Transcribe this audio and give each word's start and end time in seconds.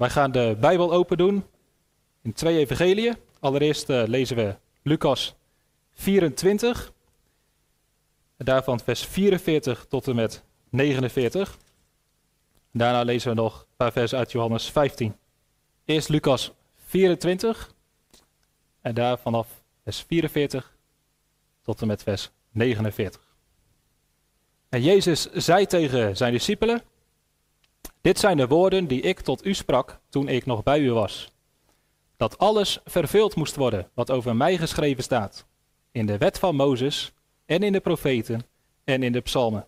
Wij 0.00 0.10
gaan 0.10 0.32
de 0.32 0.56
Bijbel 0.60 0.92
open 0.92 1.16
doen 1.16 1.44
in 2.22 2.32
twee 2.32 2.58
evangeliën. 2.58 3.16
Allereerst 3.40 3.90
uh, 3.90 4.02
lezen 4.06 4.36
we 4.36 4.56
Lucas 4.82 5.34
24. 5.92 6.92
En 8.36 8.44
daarvan 8.44 8.80
vers 8.80 9.04
44 9.04 9.86
tot 9.88 10.08
en 10.08 10.14
met 10.14 10.44
49. 10.68 11.58
Daarna 12.72 13.02
lezen 13.02 13.30
we 13.30 13.36
nog 13.36 13.60
een 13.60 13.76
paar 13.76 13.92
versen 13.92 14.18
uit 14.18 14.32
Johannes 14.32 14.70
15. 14.70 15.16
Eerst 15.84 16.08
Lucas 16.08 16.52
24 16.86 17.74
en 18.80 18.94
daar 18.94 19.18
vanaf 19.18 19.62
vers 19.82 20.00
44 20.02 20.76
tot 21.62 21.80
en 21.80 21.86
met 21.86 22.02
vers 22.02 22.30
49. 22.50 23.20
En 24.68 24.82
Jezus 24.82 25.32
zei 25.32 25.66
tegen 25.66 26.16
zijn 26.16 26.32
discipelen: 26.32 26.82
Dit 28.00 28.18
zijn 28.18 28.36
de 28.36 28.46
woorden 28.46 28.86
die 28.86 29.00
ik 29.00 29.20
tot 29.20 29.46
u 29.46 29.54
sprak 29.54 30.00
toen 30.08 30.28
ik 30.28 30.46
nog 30.46 30.62
bij 30.62 30.80
u 30.80 30.92
was. 30.92 31.32
Dat 32.16 32.38
alles 32.38 32.80
vervuld 32.84 33.34
moest 33.34 33.56
worden 33.56 33.90
wat 33.94 34.10
over 34.10 34.36
mij 34.36 34.56
geschreven 34.56 35.02
staat, 35.02 35.46
in 35.92 36.06
de 36.06 36.18
wet 36.18 36.38
van 36.38 36.56
Mozes 36.56 37.12
en 37.46 37.62
in 37.62 37.72
de 37.72 37.80
profeten 37.80 38.46
en 38.84 39.02
in 39.02 39.12
de 39.12 39.20
psalmen. 39.20 39.66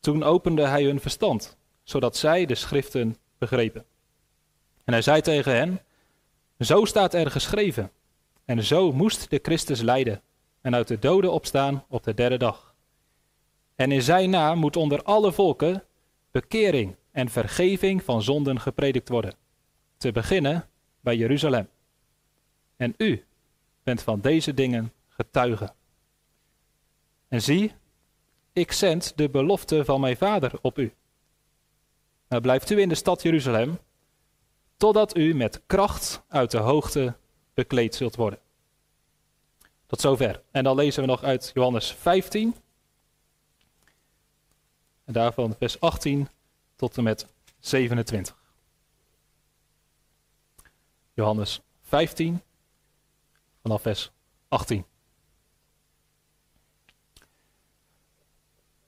Toen 0.00 0.22
opende 0.22 0.66
hij 0.66 0.84
hun 0.84 1.00
verstand, 1.00 1.56
zodat 1.82 2.16
zij 2.16 2.46
de 2.46 2.54
schriften 2.54 3.16
begrepen. 3.38 3.84
En 4.84 4.92
hij 4.92 5.02
zei 5.02 5.20
tegen 5.20 5.56
hen: 5.56 5.80
Zo 6.58 6.84
staat 6.84 7.14
er 7.14 7.30
geschreven, 7.30 7.90
en 8.44 8.64
zo 8.64 8.92
moest 8.92 9.30
de 9.30 9.38
Christus 9.42 9.80
lijden 9.80 10.22
en 10.60 10.74
uit 10.74 10.88
de 10.88 10.98
doden 10.98 11.32
opstaan 11.32 11.84
op 11.88 12.04
de 12.04 12.14
derde 12.14 12.36
dag. 12.36 12.74
En 13.74 13.92
in 13.92 14.02
zijn 14.02 14.30
naam 14.30 14.58
moet 14.58 14.76
onder 14.76 15.02
alle 15.02 15.32
volken 15.32 15.82
bekering 16.40 16.96
en 17.10 17.28
vergeving 17.28 18.02
van 18.02 18.22
zonden 18.22 18.60
gepredikt 18.60 19.08
worden, 19.08 19.34
te 19.96 20.12
beginnen 20.12 20.68
bij 21.00 21.16
Jeruzalem. 21.16 21.68
En 22.76 22.94
u 22.96 23.24
bent 23.82 24.02
van 24.02 24.20
deze 24.20 24.54
dingen 24.54 24.92
getuige. 25.08 25.72
En 27.28 27.42
zie, 27.42 27.72
ik 28.52 28.72
zend 28.72 29.12
de 29.16 29.28
belofte 29.28 29.84
van 29.84 30.00
mijn 30.00 30.16
vader 30.16 30.52
op 30.62 30.78
u. 30.78 30.92
Nou 32.28 32.42
blijft 32.42 32.70
u 32.70 32.80
in 32.80 32.88
de 32.88 32.94
stad 32.94 33.22
Jeruzalem, 33.22 33.78
totdat 34.76 35.16
u 35.16 35.34
met 35.34 35.62
kracht 35.66 36.22
uit 36.28 36.50
de 36.50 36.58
hoogte 36.58 37.16
bekleed 37.54 37.94
zult 37.94 38.16
worden. 38.16 38.38
Tot 39.86 40.00
zover. 40.00 40.42
En 40.50 40.64
dan 40.64 40.76
lezen 40.76 41.02
we 41.02 41.08
nog 41.08 41.22
uit 41.22 41.50
Johannes 41.54 41.92
15. 41.92 42.54
En 45.06 45.12
daarvan 45.12 45.54
vers 45.58 45.80
18 45.80 46.28
tot 46.76 46.96
en 46.96 47.02
met 47.02 47.26
27. 47.58 48.36
Johannes 51.12 51.60
15, 51.82 52.42
vanaf 53.62 53.82
vers 53.82 54.10
18. 54.48 54.84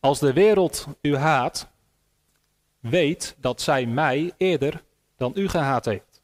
Als 0.01 0.19
de 0.19 0.33
wereld 0.33 0.87
u 1.01 1.17
haat, 1.17 1.69
weet 2.81 3.37
dat 3.41 3.61
zij 3.61 3.87
mij 3.87 4.33
eerder 4.37 4.85
dan 5.17 5.33
u 5.35 5.49
gehaat 5.49 5.85
heeft. 5.85 6.23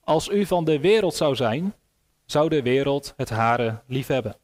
Als 0.00 0.28
u 0.28 0.46
van 0.46 0.64
de 0.64 0.80
wereld 0.80 1.14
zou 1.14 1.36
zijn, 1.36 1.74
zou 2.24 2.48
de 2.48 2.62
wereld 2.62 3.14
het 3.16 3.30
hare 3.30 3.82
liefhebben. 3.86 4.36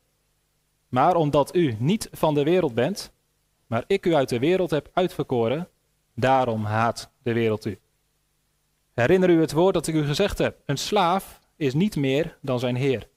Maar 0.89 1.17
omdat 1.17 1.55
u 1.55 1.77
niet 1.79 2.09
van 2.13 2.35
de 2.35 2.43
wereld 2.43 2.75
bent, 2.75 3.13
maar 3.71 3.85
ik 3.87 4.07
u 4.07 4.15
uit 4.15 4.29
de 4.29 4.39
wereld 4.39 4.71
heb 4.71 4.91
uitverkoren, 4.93 5.69
daarom 6.15 6.65
haat 6.65 7.11
de 7.23 7.33
wereld 7.33 7.65
u. 7.65 7.79
Herinner 8.95 9.31
u 9.31 9.41
het 9.41 9.53
woord 9.53 9.75
dat 9.75 9.87
ik 9.87 9.95
u 9.95 10.05
gezegd 10.05 10.39
heb: 10.39 10.59
een 10.67 10.79
slaaf 10.79 11.41
is 11.57 11.75
niet 11.75 11.97
meer 11.97 12.39
dan 12.41 12.59
zijn 12.59 12.77
heer. 12.77 13.09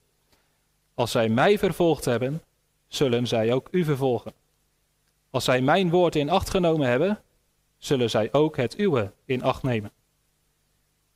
Als 0.93 1.11
zij 1.11 1.29
mij 1.29 1.57
vervolgd 1.57 2.05
hebben, 2.05 2.41
zullen 2.87 3.27
zij 3.27 3.53
ook 3.53 3.67
u 3.71 3.83
vervolgen. 3.83 4.33
Als 5.29 5.43
zij 5.43 5.61
mijn 5.61 5.89
woord 5.89 6.15
in 6.15 6.29
acht 6.29 6.49
genomen 6.49 6.87
hebben, 6.87 7.21
zullen 7.77 8.09
zij 8.09 8.29
ook 8.31 8.57
het 8.57 8.79
uwe 8.79 9.11
in 9.25 9.43
acht 9.43 9.63
nemen. 9.63 9.91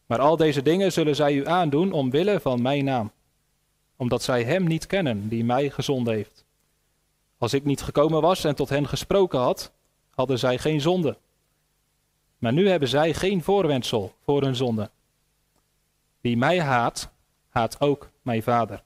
Maar 0.05 0.19
al 0.19 0.37
deze 0.37 0.61
dingen 0.61 0.91
zullen 0.91 1.15
zij 1.15 1.33
u 1.33 1.47
aandoen 1.47 1.91
omwille 1.91 2.39
van 2.39 2.61
mijn 2.61 2.85
naam, 2.85 3.11
omdat 3.95 4.23
zij 4.23 4.43
hem 4.43 4.63
niet 4.63 4.87
kennen 4.87 5.27
die 5.27 5.43
mij 5.43 5.69
gezonden 5.69 6.13
heeft. 6.13 6.46
Als 7.37 7.53
ik 7.53 7.63
niet 7.63 7.81
gekomen 7.81 8.21
was 8.21 8.43
en 8.43 8.55
tot 8.55 8.69
hen 8.69 8.87
gesproken 8.87 9.39
had, 9.39 9.71
hadden 10.09 10.39
zij 10.39 10.57
geen 10.57 10.81
zonde. 10.81 11.17
Maar 12.37 12.53
nu 12.53 12.69
hebben 12.69 12.89
zij 12.89 13.13
geen 13.13 13.43
voorwendsel 13.43 14.13
voor 14.23 14.41
hun 14.41 14.55
zonde. 14.55 14.89
Wie 16.21 16.37
mij 16.37 16.61
haat, 16.61 17.09
haat 17.49 17.81
ook 17.81 18.09
mijn 18.21 18.43
vader. 18.43 18.83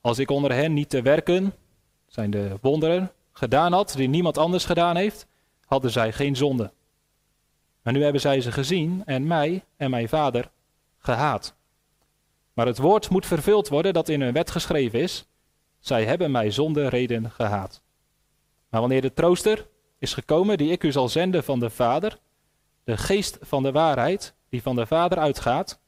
Als 0.00 0.18
ik 0.18 0.30
onder 0.30 0.52
hen 0.52 0.72
niet 0.72 0.90
te 0.90 1.02
werken, 1.02 1.54
zijn 2.06 2.30
de 2.30 2.58
wonderen, 2.60 3.12
gedaan 3.32 3.72
had 3.72 3.92
die 3.96 4.08
niemand 4.08 4.38
anders 4.38 4.64
gedaan 4.64 4.96
heeft, 4.96 5.26
hadden 5.64 5.90
zij 5.90 6.12
geen 6.12 6.36
zonde. 6.36 6.72
Maar 7.82 7.92
nu 7.92 8.02
hebben 8.02 8.20
zij 8.20 8.40
ze 8.40 8.52
gezien 8.52 9.02
en 9.04 9.26
mij 9.26 9.64
en 9.76 9.90
mijn 9.90 10.08
vader 10.08 10.50
gehaat. 10.98 11.54
Maar 12.52 12.66
het 12.66 12.78
woord 12.78 13.10
moet 13.10 13.26
vervuld 13.26 13.68
worden 13.68 13.92
dat 13.92 14.08
in 14.08 14.20
hun 14.20 14.32
wet 14.32 14.50
geschreven 14.50 15.00
is. 15.00 15.26
Zij 15.86 16.04
hebben 16.04 16.30
mij 16.30 16.50
zonder 16.50 16.88
reden 16.88 17.30
gehaat. 17.30 17.82
Maar 18.68 18.80
wanneer 18.80 19.00
de 19.00 19.12
trooster 19.12 19.68
is 19.98 20.14
gekomen 20.14 20.58
die 20.58 20.70
ik 20.70 20.82
u 20.82 20.92
zal 20.92 21.08
zenden 21.08 21.44
van 21.44 21.60
de 21.60 21.70
Vader, 21.70 22.18
de 22.84 22.96
geest 22.96 23.38
van 23.40 23.62
de 23.62 23.72
waarheid 23.72 24.34
die 24.48 24.62
van 24.62 24.76
de 24.76 24.86
Vader 24.86 25.18
uitgaat, 25.18 25.80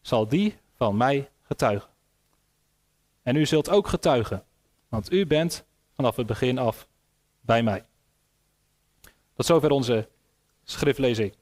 zal 0.00 0.28
die 0.28 0.56
van 0.76 0.96
mij 0.96 1.30
getuigen. 1.42 1.90
En 3.22 3.36
u 3.36 3.46
zult 3.46 3.70
ook 3.70 3.88
getuigen, 3.88 4.44
want 4.88 5.12
u 5.12 5.26
bent 5.26 5.64
vanaf 5.94 6.16
het 6.16 6.26
begin 6.26 6.58
af 6.58 6.86
bij 7.40 7.62
mij. 7.62 7.84
Tot 9.34 9.46
zover 9.46 9.70
onze 9.70 10.08
schriftlezing. 10.64 11.34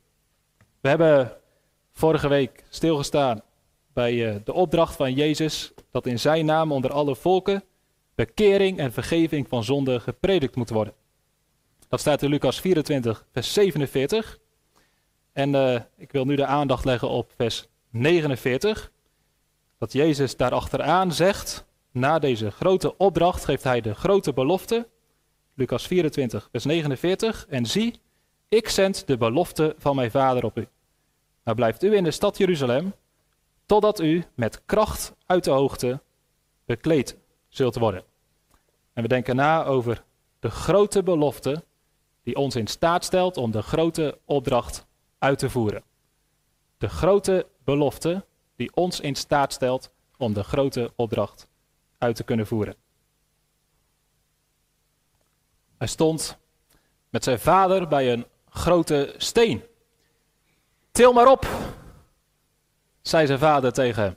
We 0.81 0.89
hebben 0.89 1.37
vorige 1.91 2.29
week 2.29 2.65
stilgestaan 2.69 3.43
bij 3.93 4.29
eh, 4.29 4.41
de 4.45 4.53
opdracht 4.53 4.97
van 4.97 5.15
Jezus 5.15 5.73
dat 5.91 6.07
in 6.07 6.19
zijn 6.19 6.45
naam 6.45 6.73
onder 6.73 6.93
alle 6.93 7.17
volken 7.17 7.63
bekering 8.27 8.79
en 8.79 8.93
vergeving 8.93 9.49
van 9.49 9.65
zonde 9.65 10.01
gepredikt 10.01 10.57
moet 10.57 10.71
worden. 10.71 10.95
Dat 11.89 12.01
staat 12.01 12.23
in 12.23 12.29
Lucas 12.29 12.61
24, 12.61 13.27
vers 13.33 13.53
47. 13.53 14.39
En 15.33 15.55
uh, 15.55 15.81
ik 15.97 16.13
wil 16.13 16.25
nu 16.25 16.37
de 16.37 16.47
aandacht 16.47 16.85
leggen 16.85 17.09
op 17.09 17.33
vers 17.37 17.69
49. 17.91 18.93
Dat 19.79 19.93
Jezus 19.93 20.37
daarachteraan 20.37 21.13
zegt, 21.13 21.65
na 21.91 22.19
deze 22.19 22.51
grote 22.51 22.97
opdracht 22.97 23.45
geeft 23.45 23.65
hij 23.65 23.81
de 23.81 23.95
grote 23.95 24.33
belofte. 24.33 24.89
Lucas 25.55 25.87
24, 25.87 26.49
vers 26.51 26.65
49. 26.65 27.47
En 27.49 27.67
zie, 27.67 28.01
ik 28.49 28.69
zend 28.69 29.07
de 29.07 29.17
belofte 29.17 29.75
van 29.79 29.97
mijn 29.97 30.11
vader 30.11 30.45
op 30.45 30.59
u. 30.59 30.69
Nou 31.45 31.57
blijft 31.57 31.83
u 31.83 31.95
in 31.95 32.05
de 32.05 32.11
stad 32.11 32.39
Jeruzalem, 32.39 32.95
totdat 33.67 34.01
u 34.01 34.25
met 34.35 34.63
kracht 34.67 35.15
uit 35.27 35.45
de 35.45 35.51
hoogte 35.51 36.03
bekleed 36.65 37.17
zult 37.49 37.75
worden. 37.75 38.11
En 38.93 39.03
we 39.03 39.09
denken 39.09 39.37
na 39.37 39.65
over 39.65 40.05
de 40.39 40.51
grote 40.51 41.03
belofte 41.03 41.65
die 42.23 42.37
ons 42.37 42.57
in 42.57 42.67
staat 42.67 43.05
stelt 43.05 43.37
om 43.37 43.51
de 43.51 43.63
grote 43.63 44.19
opdracht 44.25 44.87
uit 45.19 45.39
te 45.39 45.51
voeren. 45.51 45.83
De 46.79 46.89
grote 46.89 47.47
belofte 47.65 48.25
die 48.57 48.75
ons 48.75 49.01
in 49.01 49.15
staat 49.15 49.53
stelt 49.53 49.93
om 50.17 50.33
de 50.33 50.43
grote 50.43 50.93
opdracht 50.97 51.49
uit 51.99 52.17
te 52.17 52.25
kunnen 52.25 52.47
voeren. 52.47 52.75
Hij 55.79 55.87
stond 55.87 56.39
met 57.09 57.25
zijn 57.25 57.39
vader 57.39 57.89
bij 57.89 58.13
een 58.13 58.27
grote 58.49 59.15
steen. 59.17 59.63
Til 60.91 61.13
maar 61.13 61.31
op, 61.31 61.47
zei 63.01 63.27
zijn 63.27 63.39
vader 63.39 63.73
tegen 63.73 64.03
hem. 64.03 64.17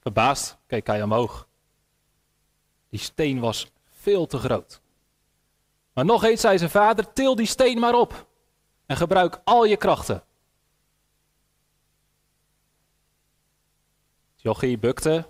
Verbaasd 0.00 0.58
keek 0.66 0.86
hij 0.86 1.02
omhoog. 1.02 1.48
Die 2.92 3.00
steen 3.00 3.40
was 3.40 3.72
veel 3.90 4.26
te 4.26 4.38
groot. 4.38 4.80
Maar 5.92 6.04
nog 6.04 6.24
eens 6.24 6.40
zei 6.40 6.58
zijn 6.58 6.70
vader: 6.70 7.12
Til 7.12 7.36
die 7.36 7.46
steen 7.46 7.78
maar 7.78 7.94
op 7.94 8.26
en 8.86 8.96
gebruik 8.96 9.40
al 9.44 9.64
je 9.64 9.76
krachten. 9.76 10.22
Jochie 14.36 14.78
bukte, 14.78 15.28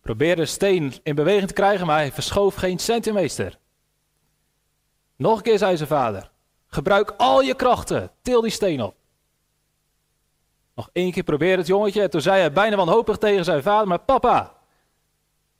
probeerde 0.00 0.42
de 0.42 0.48
steen 0.48 0.94
in 1.02 1.14
beweging 1.14 1.46
te 1.48 1.54
krijgen, 1.54 1.86
maar 1.86 1.98
hij 1.98 2.12
verschoof 2.12 2.54
geen 2.54 2.78
centimeter. 2.78 3.58
Nog 5.16 5.36
een 5.36 5.42
keer 5.42 5.58
zei 5.58 5.76
zijn 5.76 5.88
vader: 5.88 6.30
Gebruik 6.66 7.14
al 7.16 7.40
je 7.40 7.54
krachten, 7.54 8.10
til 8.22 8.40
die 8.40 8.50
steen 8.50 8.82
op. 8.82 8.96
Nog 10.74 10.90
één 10.92 11.12
keer 11.12 11.22
probeerde 11.22 11.58
het 11.58 11.66
jongetje 11.66 12.02
en 12.02 12.10
toen 12.10 12.20
zei 12.20 12.40
hij 12.40 12.52
bijna 12.52 12.76
wanhopig 12.76 13.18
tegen 13.18 13.44
zijn 13.44 13.62
vader: 13.62 13.88
Maar 13.88 14.00
papa, 14.00 14.57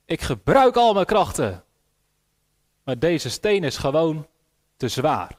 ik 0.09 0.21
gebruik 0.21 0.75
al 0.75 0.93
mijn 0.93 1.05
krachten. 1.05 1.63
Maar 2.83 2.99
deze 2.99 3.29
steen 3.29 3.63
is 3.63 3.77
gewoon 3.77 4.27
te 4.77 4.87
zwaar. 4.87 5.37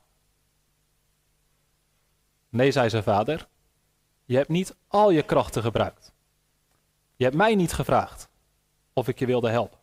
Nee, 2.48 2.70
zei 2.70 2.90
zijn 2.90 3.02
vader, 3.02 3.48
je 4.24 4.36
hebt 4.36 4.48
niet 4.48 4.76
al 4.88 5.10
je 5.10 5.22
krachten 5.22 5.62
gebruikt. 5.62 6.12
Je 7.16 7.24
hebt 7.24 7.36
mij 7.36 7.54
niet 7.54 7.72
gevraagd 7.72 8.28
of 8.92 9.08
ik 9.08 9.18
je 9.18 9.26
wilde 9.26 9.50
helpen. 9.50 9.78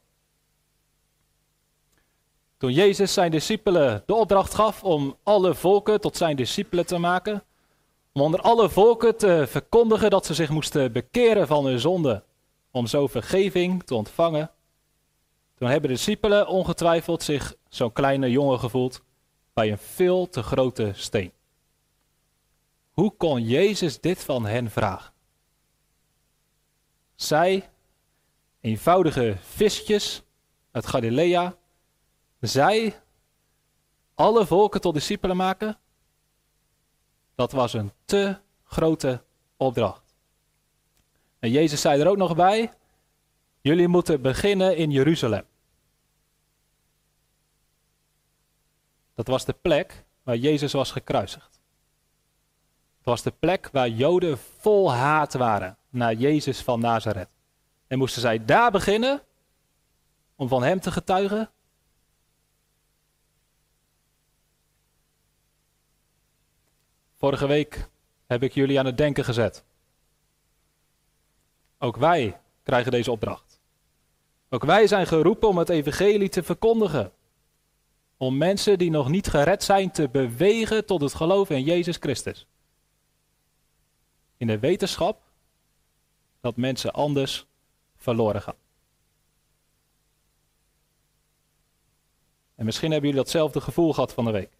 Toen 2.57 2.71
Jezus 2.71 3.13
zijn 3.13 3.31
discipelen 3.31 4.03
de 4.05 4.13
opdracht 4.13 4.53
gaf 4.53 4.83
om 4.83 5.17
alle 5.23 5.55
volken 5.55 6.01
tot 6.01 6.17
zijn 6.17 6.35
discipelen 6.35 6.85
te 6.85 6.97
maken, 6.97 7.43
om 8.11 8.21
onder 8.21 8.41
alle 8.41 8.69
volken 8.69 9.17
te 9.17 9.45
verkondigen 9.47 10.09
dat 10.09 10.25
ze 10.25 10.33
zich 10.33 10.49
moesten 10.49 10.91
bekeren 10.91 11.47
van 11.47 11.65
hun 11.65 11.79
zonde, 11.79 12.23
om 12.71 12.87
zo 12.87 13.07
vergeving 13.07 13.83
te 13.83 13.95
ontvangen, 13.95 14.51
toen 15.57 15.69
hebben 15.69 15.89
de 15.89 15.95
discipelen 15.95 16.47
ongetwijfeld 16.47 17.23
zich 17.23 17.55
zo'n 17.69 17.93
kleine 17.93 18.31
jongen 18.31 18.59
gevoeld 18.59 19.01
bij 19.53 19.71
een 19.71 19.77
veel 19.77 20.29
te 20.29 20.43
grote 20.43 20.91
steen. 20.93 21.31
Hoe 22.91 23.11
kon 23.11 23.41
Jezus 23.43 23.99
dit 23.99 24.23
van 24.23 24.45
hen 24.45 24.71
vragen? 24.71 25.13
Zij, 27.15 27.69
eenvoudige 28.61 29.37
visjes 29.41 30.23
uit 30.71 30.87
Galilea, 30.87 31.55
zij 32.39 33.01
alle 34.15 34.45
volken 34.45 34.81
tot 34.81 34.93
discipelen 34.93 35.37
maken? 35.37 35.77
Dat 37.35 37.51
was 37.51 37.73
een 37.73 37.91
te 38.05 38.37
grote 38.63 39.23
opdracht. 39.55 40.15
En 41.39 41.51
Jezus 41.51 41.81
zei 41.81 42.01
er 42.01 42.07
ook 42.07 42.17
nog 42.17 42.35
bij: 42.35 42.73
Jullie 43.67 43.87
moeten 43.87 44.21
beginnen 44.21 44.77
in 44.77 44.91
Jeruzalem. 44.91 45.45
Dat 49.13 49.27
was 49.27 49.45
de 49.45 49.53
plek 49.53 50.05
waar 50.23 50.35
Jezus 50.35 50.73
was 50.73 50.91
gekruisigd. 50.91 51.61
Het 52.97 53.05
was 53.05 53.21
de 53.21 53.31
plek 53.31 53.69
waar 53.71 53.89
Joden 53.89 54.37
vol 54.37 54.93
haat 54.93 55.33
waren 55.33 55.77
naar 55.89 56.13
Jezus 56.13 56.61
van 56.61 56.79
Nazareth. 56.79 57.29
En 57.87 57.97
moesten 57.97 58.21
zij 58.21 58.45
daar 58.45 58.71
beginnen 58.71 59.21
om 60.35 60.47
van 60.47 60.63
hem 60.63 60.79
te 60.79 60.91
getuigen? 60.91 61.51
Vorige 67.15 67.47
week 67.47 67.89
heb 68.27 68.43
ik 68.43 68.53
jullie 68.53 68.79
aan 68.79 68.85
het 68.85 68.97
denken 68.97 69.23
gezet. 69.23 69.63
Ook 71.77 71.97
wij 71.97 72.39
krijgen 72.63 72.91
deze 72.91 73.11
opdracht. 73.11 73.46
Ook 74.49 74.63
wij 74.63 74.87
zijn 74.87 75.07
geroepen 75.07 75.47
om 75.47 75.57
het 75.57 75.69
evangelie 75.69 76.29
te 76.29 76.43
verkondigen. 76.43 77.11
Om 78.17 78.37
mensen 78.37 78.77
die 78.77 78.89
nog 78.89 79.09
niet 79.09 79.27
gered 79.27 79.63
zijn 79.63 79.91
te 79.91 80.09
bewegen 80.09 80.85
tot 80.85 81.01
het 81.01 81.13
geloof 81.13 81.49
in 81.49 81.63
Jezus 81.63 81.97
Christus. 81.97 82.47
In 84.37 84.47
de 84.47 84.59
wetenschap 84.59 85.21
dat 86.41 86.55
mensen 86.55 86.93
anders 86.93 87.45
verloren 87.97 88.41
gaan. 88.41 88.55
En 92.55 92.65
misschien 92.65 92.91
hebben 92.91 93.09
jullie 93.09 93.23
datzelfde 93.23 93.61
gevoel 93.61 93.93
gehad 93.93 94.13
van 94.13 94.25
de 94.25 94.31
week. 94.31 94.57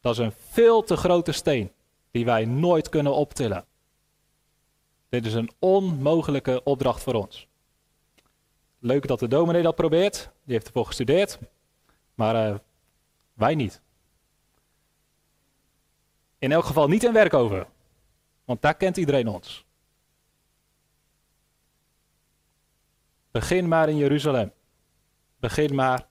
Dat 0.00 0.12
is 0.12 0.18
een 0.18 0.32
veel 0.32 0.82
te 0.82 0.96
grote 0.96 1.32
steen 1.32 1.72
die 2.10 2.24
wij 2.24 2.44
nooit 2.44 2.88
kunnen 2.88 3.14
optillen. 3.14 3.64
Dit 5.08 5.26
is 5.26 5.34
een 5.34 5.50
onmogelijke 5.58 6.62
opdracht 6.64 7.02
voor 7.02 7.14
ons. 7.14 7.46
Leuk 8.84 9.06
dat 9.06 9.18
de 9.18 9.28
dominee 9.28 9.62
dat 9.62 9.74
probeert, 9.74 10.30
die 10.42 10.54
heeft 10.54 10.66
ervoor 10.66 10.86
gestudeerd, 10.86 11.38
maar 12.14 12.48
uh, 12.48 12.58
wij 13.32 13.54
niet. 13.54 13.80
In 16.38 16.52
elk 16.52 16.64
geval 16.64 16.88
niet 16.88 17.04
in 17.04 17.12
Werkover, 17.12 17.66
want 18.44 18.62
daar 18.62 18.74
kent 18.74 18.96
iedereen 18.96 19.28
ons. 19.28 19.64
Begin 23.30 23.68
maar 23.68 23.88
in 23.88 23.96
Jeruzalem. 23.96 24.52
Begin 25.36 25.74
maar 25.74 26.06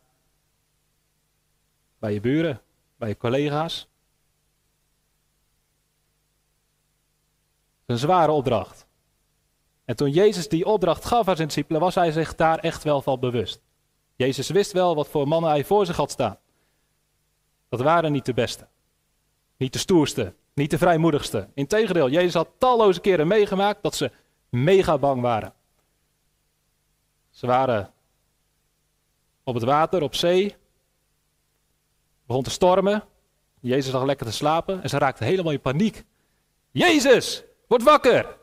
bij 2.00 2.14
je 2.14 2.22
buren, 2.22 2.62
bij 2.96 3.10
je 3.10 3.18
collega's. 3.18 3.88
Een 7.86 7.98
zware 7.98 8.31
opdracht. 8.31 8.82
En 9.85 9.95
toen 9.95 10.12
Jezus 10.12 10.50
die 10.50 10.65
opdracht 10.65 11.06
gaf 11.06 11.27
aan 11.27 11.35
zijn 11.35 11.47
discipelen, 11.47 11.81
was 11.81 11.95
hij 11.95 12.12
zich 12.12 12.35
daar 12.35 12.59
echt 12.59 12.83
wel 12.83 13.01
van 13.01 13.19
bewust. 13.19 13.62
Jezus 14.15 14.50
wist 14.50 14.71
wel 14.71 14.95
wat 14.95 15.07
voor 15.07 15.27
mannen 15.27 15.50
hij 15.50 15.63
voor 15.63 15.85
zich 15.85 15.95
had 15.95 16.12
staan. 16.12 16.38
Dat 17.69 17.81
waren 17.81 18.12
niet 18.12 18.25
de 18.25 18.33
beste. 18.33 18.68
Niet 19.57 19.74
de 19.74 19.80
stoerste. 19.80 20.33
Niet 20.53 20.71
de 20.71 20.77
vrijmoedigste. 20.77 21.50
Integendeel, 21.53 22.09
Jezus 22.09 22.33
had 22.33 22.50
talloze 22.57 23.00
keren 23.00 23.27
meegemaakt 23.27 23.83
dat 23.83 23.95
ze 23.95 24.12
mega 24.50 24.97
bang 24.97 25.21
waren. 25.21 25.53
Ze 27.29 27.47
waren 27.47 27.94
op 29.44 29.53
het 29.53 29.63
water, 29.63 30.01
op 30.01 30.15
zee. 30.15 30.56
Begon 32.25 32.44
te 32.44 32.50
stormen. 32.50 33.03
Jezus 33.59 33.94
lag 33.94 34.03
lekker 34.03 34.25
te 34.25 34.31
slapen 34.31 34.83
en 34.83 34.89
ze 34.89 34.97
raakten 34.97 35.25
helemaal 35.25 35.51
in 35.51 35.62
paniek. 35.62 36.03
Jezus, 36.71 37.44
word 37.68 37.83
wakker! 37.83 38.41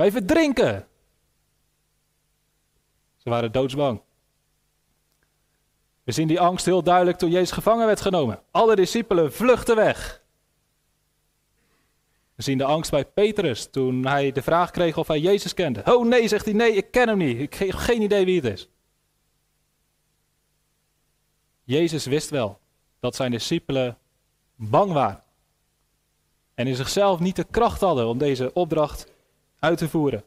Wij 0.00 0.10
verdrinken! 0.10 0.86
Ze 3.16 3.30
waren 3.30 3.52
doodsbang. 3.52 4.02
We 6.02 6.12
zien 6.12 6.28
die 6.28 6.40
angst 6.40 6.66
heel 6.66 6.82
duidelijk 6.82 7.18
toen 7.18 7.30
Jezus 7.30 7.50
gevangen 7.50 7.86
werd 7.86 8.00
genomen. 8.00 8.42
Alle 8.50 8.76
discipelen 8.76 9.32
vluchten 9.32 9.76
weg. 9.76 10.22
We 12.34 12.42
zien 12.42 12.58
de 12.58 12.64
angst 12.64 12.90
bij 12.90 13.04
Petrus 13.04 13.70
toen 13.70 14.06
hij 14.06 14.32
de 14.32 14.42
vraag 14.42 14.70
kreeg 14.70 14.96
of 14.96 15.08
hij 15.08 15.20
Jezus 15.20 15.54
kende. 15.54 15.82
Oh 15.84 16.06
nee, 16.06 16.28
zegt 16.28 16.44
hij, 16.44 16.54
nee, 16.54 16.72
ik 16.72 16.90
ken 16.90 17.08
hem 17.08 17.18
niet. 17.18 17.38
Ik 17.38 17.54
heb 17.54 17.74
geen 17.74 18.02
idee 18.02 18.24
wie 18.24 18.40
het 18.40 18.52
is. 18.52 18.68
Jezus 21.64 22.06
wist 22.06 22.30
wel 22.30 22.58
dat 23.00 23.16
zijn 23.16 23.30
discipelen 23.30 23.98
bang 24.54 24.92
waren. 24.92 25.22
En 26.54 26.66
in 26.66 26.76
zichzelf 26.76 27.18
niet 27.18 27.36
de 27.36 27.46
kracht 27.50 27.80
hadden 27.80 28.06
om 28.06 28.18
deze 28.18 28.52
opdracht 28.52 29.18
uit 29.60 29.78
te 29.78 29.88
voeren. 29.88 30.24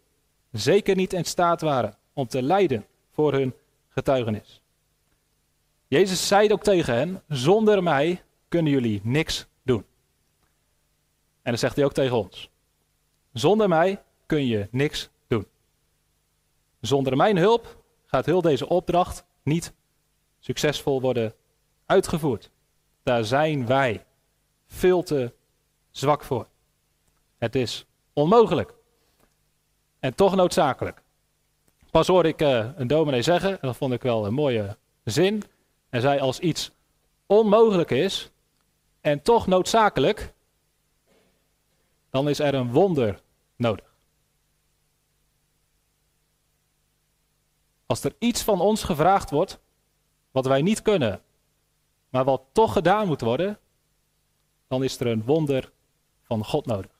Zeker 0.51 0.95
niet 0.95 1.13
in 1.13 1.25
staat 1.25 1.61
waren 1.61 1.97
om 2.13 2.27
te 2.27 2.41
lijden 2.41 2.85
voor 3.11 3.33
hun 3.33 3.53
getuigenis. 3.89 4.61
Jezus 5.87 6.27
zei 6.27 6.51
ook 6.51 6.63
tegen 6.63 6.93
hen: 6.93 7.23
Zonder 7.27 7.83
mij 7.83 8.23
kunnen 8.47 8.71
jullie 8.71 9.01
niks 9.03 9.45
doen. 9.63 9.85
En 11.41 11.51
dan 11.51 11.57
zegt 11.57 11.75
hij 11.75 11.85
ook 11.85 11.93
tegen 11.93 12.17
ons: 12.17 12.49
Zonder 13.33 13.67
mij 13.67 14.03
kun 14.25 14.45
je 14.45 14.67
niks 14.71 15.09
doen. 15.27 15.47
Zonder 16.79 17.15
mijn 17.15 17.37
hulp 17.37 17.83
gaat 18.05 18.25
heel 18.25 18.41
deze 18.41 18.67
opdracht 18.67 19.25
niet 19.43 19.73
succesvol 20.39 21.01
worden 21.01 21.33
uitgevoerd. 21.85 22.51
Daar 23.03 23.23
zijn 23.23 23.65
wij 23.65 24.05
veel 24.67 25.03
te 25.03 25.33
zwak 25.91 26.23
voor. 26.23 26.47
Het 27.37 27.55
is 27.55 27.85
onmogelijk. 28.13 28.73
En 30.03 30.15
toch 30.15 30.35
noodzakelijk. 30.35 31.01
Pas 31.91 32.07
hoorde 32.07 32.29
ik 32.29 32.41
uh, 32.41 32.69
een 32.75 32.87
dominee 32.87 33.21
zeggen, 33.21 33.51
en 33.51 33.67
dat 33.67 33.77
vond 33.77 33.93
ik 33.93 34.01
wel 34.01 34.25
een 34.25 34.33
mooie 34.33 34.77
zin. 35.03 35.43
En 35.89 36.01
zei 36.01 36.19
als 36.19 36.39
iets 36.39 36.71
onmogelijk 37.25 37.91
is 37.91 38.31
en 39.01 39.21
toch 39.21 39.47
noodzakelijk, 39.47 40.33
dan 42.09 42.29
is 42.29 42.39
er 42.39 42.53
een 42.53 42.71
wonder 42.71 43.21
nodig. 43.55 43.95
Als 47.85 48.03
er 48.03 48.15
iets 48.19 48.41
van 48.41 48.61
ons 48.61 48.83
gevraagd 48.83 49.29
wordt, 49.29 49.59
wat 50.31 50.45
wij 50.45 50.61
niet 50.61 50.81
kunnen, 50.81 51.21
maar 52.09 52.23
wat 52.23 52.43
toch 52.51 52.73
gedaan 52.73 53.07
moet 53.07 53.21
worden, 53.21 53.59
dan 54.67 54.83
is 54.83 54.99
er 54.99 55.07
een 55.07 55.23
wonder 55.23 55.71
van 56.23 56.45
God 56.45 56.65
nodig. 56.65 56.92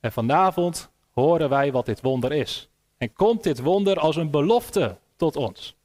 En 0.00 0.12
vanavond 0.12 0.90
horen 1.10 1.48
wij 1.48 1.72
wat 1.72 1.86
dit 1.86 2.00
wonder 2.00 2.32
is. 2.32 2.68
En 2.96 3.12
komt 3.12 3.42
dit 3.42 3.60
wonder 3.60 3.98
als 3.98 4.16
een 4.16 4.30
belofte 4.30 4.96
tot 5.16 5.36
ons. 5.36 5.76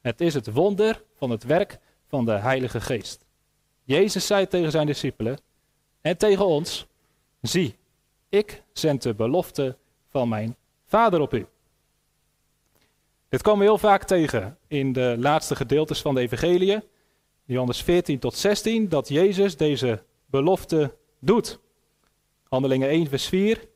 Het 0.00 0.20
is 0.20 0.34
het 0.34 0.52
wonder 0.52 1.02
van 1.16 1.30
het 1.30 1.44
werk 1.44 1.78
van 2.08 2.24
de 2.24 2.32
Heilige 2.32 2.80
Geest. 2.80 3.24
Jezus 3.84 4.26
zei 4.26 4.46
tegen 4.46 4.70
zijn 4.70 4.86
discipelen 4.86 5.38
en 6.00 6.16
tegen 6.16 6.46
ons: 6.46 6.86
Zie, 7.40 7.76
ik 8.28 8.62
zend 8.72 9.02
de 9.02 9.14
belofte 9.14 9.76
van 10.08 10.28
mijn 10.28 10.56
Vader 10.86 11.20
op 11.20 11.34
u. 11.34 11.46
Dit 13.28 13.42
komen 13.42 13.60
we 13.60 13.64
heel 13.64 13.78
vaak 13.78 14.04
tegen 14.04 14.58
in 14.66 14.92
de 14.92 15.16
laatste 15.18 15.56
gedeeltes 15.56 16.00
van 16.00 16.14
de 16.14 16.20
Evangelie, 16.20 16.80
Johannes 17.44 17.82
14 17.82 18.18
tot 18.18 18.34
16, 18.36 18.88
dat 18.88 19.08
Jezus 19.08 19.56
deze 19.56 20.02
belofte 20.26 20.94
doet. 21.18 21.58
Handelingen 22.50 22.88
1, 22.88 23.06
vers 23.06 23.26
4. 23.26 23.68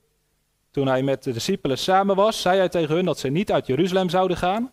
Toen 0.71 0.87
hij 0.87 1.03
met 1.03 1.23
de 1.23 1.33
discipelen 1.33 1.79
samen 1.79 2.17
was, 2.17 2.41
zei 2.41 2.59
hij 2.59 2.69
tegen 2.69 2.95
hun 2.95 3.05
dat 3.05 3.19
ze 3.19 3.29
niet 3.29 3.53
uit 3.53 3.67
Jeruzalem 3.67 4.09
zouden 4.09 4.37
gaan, 4.37 4.73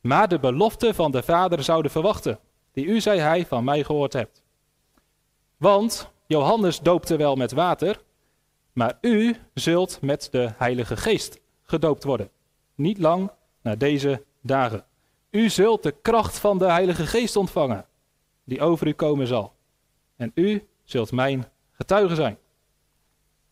maar 0.00 0.28
de 0.28 0.38
belofte 0.38 0.94
van 0.94 1.10
de 1.10 1.22
Vader 1.22 1.62
zouden 1.62 1.90
verwachten, 1.90 2.38
die 2.72 2.84
u, 2.84 3.00
zei 3.00 3.20
hij, 3.20 3.46
van 3.46 3.64
mij 3.64 3.84
gehoord 3.84 4.12
hebt. 4.12 4.42
Want 5.56 6.10
Johannes 6.26 6.80
doopte 6.80 7.16
wel 7.16 7.36
met 7.36 7.52
water, 7.52 8.02
maar 8.72 8.98
u 9.00 9.36
zult 9.54 10.00
met 10.00 10.28
de 10.30 10.52
Heilige 10.56 10.96
Geest 10.96 11.40
gedoopt 11.62 12.04
worden. 12.04 12.30
Niet 12.74 12.98
lang 12.98 13.30
na 13.62 13.74
deze 13.76 14.24
dagen. 14.40 14.84
U 15.30 15.48
zult 15.48 15.82
de 15.82 15.94
kracht 16.02 16.38
van 16.38 16.58
de 16.58 16.70
Heilige 16.70 17.06
Geest 17.06 17.36
ontvangen, 17.36 17.86
die 18.44 18.60
over 18.60 18.86
u 18.86 18.92
komen 18.92 19.26
zal. 19.26 19.52
En 20.16 20.30
u 20.34 20.66
zult 20.84 21.12
mijn 21.12 21.48
getuige 21.72 22.14
zijn. 22.14 22.38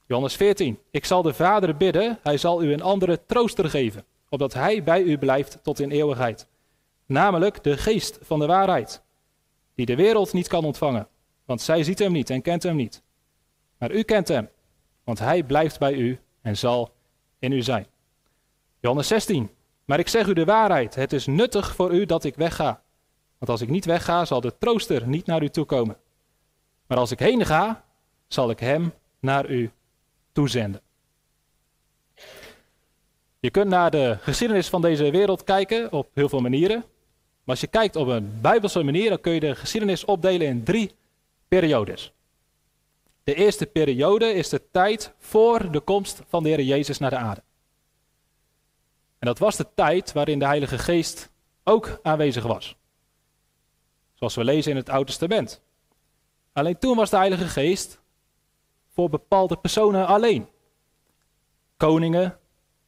Johannes 0.07 0.37
14. 0.37 0.79
Ik 0.91 1.05
zal 1.05 1.23
de 1.23 1.35
Vader 1.35 1.77
bidden, 1.77 2.19
hij 2.23 2.37
zal 2.37 2.63
u 2.63 2.73
een 2.73 2.83
andere 2.83 3.25
trooster 3.27 3.71
geven, 3.71 4.05
opdat 4.29 4.55
hij 4.55 4.83
bij 4.83 5.03
u 5.03 5.19
blijft 5.19 5.59
tot 5.63 5.81
in 5.81 5.91
eeuwigheid. 5.91 6.49
Namelijk 7.07 7.63
de 7.63 7.77
geest 7.77 8.19
van 8.23 8.39
de 8.39 8.47
waarheid, 8.47 9.03
die 9.75 9.87
de 9.87 9.97
wereld 9.97 10.33
niet 10.33 10.49
kan 10.49 10.65
ontvangen, 10.65 11.09
want 11.45 11.61
zij 11.61 11.83
ziet 11.83 11.99
hem 11.99 12.13
niet 12.13 12.31
en 12.31 12.43
kent 12.43 12.63
hem 12.63 12.77
niet. 12.77 13.03
Maar 13.79 13.93
u 13.93 14.03
kent 14.03 14.29
hem, 14.29 14.49
want 15.05 15.19
hij 15.19 15.43
blijft 15.43 15.79
bij 15.79 15.95
u 15.95 16.21
en 16.43 16.57
zal 16.57 16.95
in 17.39 17.53
u 17.53 17.63
zijn. 17.63 17.87
Johannes 18.81 19.09
16. 19.09 19.51
Maar 19.85 19.99
ik 19.99 20.09
zeg 20.09 20.27
u 20.27 20.33
de 20.33 20.45
waarheid, 20.45 20.95
het 20.95 21.13
is 21.13 21.27
nuttig 21.27 21.75
voor 21.75 21.95
u 21.95 22.07
dat 22.07 22.25
ik 22.25 22.35
wegga. 22.35 22.83
Want 23.39 23.51
als 23.51 23.61
ik 23.61 23.69
niet 23.69 23.85
wegga, 23.85 24.25
zal 24.25 24.41
de 24.41 24.59
trooster 24.59 25.09
niet 25.09 25.27
naar 25.27 25.43
u 25.43 25.49
toekomen. 25.49 25.97
Maar 26.87 26.99
als 26.99 27.11
ik 27.11 27.19
heen 27.19 27.47
ga, 27.47 27.85
zal 28.27 28.51
ik 28.51 28.61
hem 28.61 28.93
naar 29.21 29.51
u 29.51 29.71
toezenden. 30.35 30.81
Je 33.41 33.51
kunt 33.51 33.69
naar 33.69 33.91
de 33.91 34.17
geschiedenis 34.21 34.69
van 34.69 34.83
deze 34.83 35.11
wereld 35.11 35.45
kijken 35.45 35.93
op 35.93 36.11
heel 36.15 36.29
veel 36.29 36.41
manieren. 36.41 36.79
Maar 36.79 37.55
als 37.55 37.61
je 37.61 37.67
kijkt 37.67 37.97
op 37.97 38.07
een 38.07 38.41
bijbelse 38.41 38.83
manier, 38.83 39.09
dan 39.09 39.21
kun 39.21 39.33
je 39.33 39.41
de 39.41 39.55
geschiedenis 39.55 40.05
opdelen 40.05 40.47
in 40.47 40.65
drie 40.65 40.95
periodes. 41.49 42.13
De 43.25 43.35
eerste 43.35 43.67
periode 43.67 44.33
is 44.33 44.49
de 44.49 44.71
tijd 44.71 45.13
voor 45.19 45.71
de 45.71 45.81
komst 45.81 46.23
van 46.29 46.43
de 46.43 46.49
Heer 46.49 46.63
Jezus 46.63 46.99
naar 46.99 47.11
de 47.11 47.17
aarde. 47.17 47.43
En 49.19 49.27
dat 49.27 49.39
was 49.39 49.57
de 49.57 49.67
tijd 49.75 50.13
waarin 50.13 50.39
de 50.39 50.45
Heilige 50.45 50.79
Geest 50.79 51.31
ook 51.65 51.99
aanwezig 52.03 52.45
was. 52.45 52.77
Zoals 54.15 54.35
we 54.35 54.45
lezen 54.45 54.71
in 54.71 54.77
het 54.77 54.89
Oude 54.89 55.07
Testament. 55.07 55.63
Alleen 56.53 56.79
toen 56.79 56.97
was 56.97 57.11
de 57.11 57.17
Heilige 57.17 57.49
Geest 57.49 58.01
voor 58.95 59.09
bepaalde 59.09 59.57
personen 59.57 60.07
alleen. 60.07 60.49
Koningen, 61.77 62.39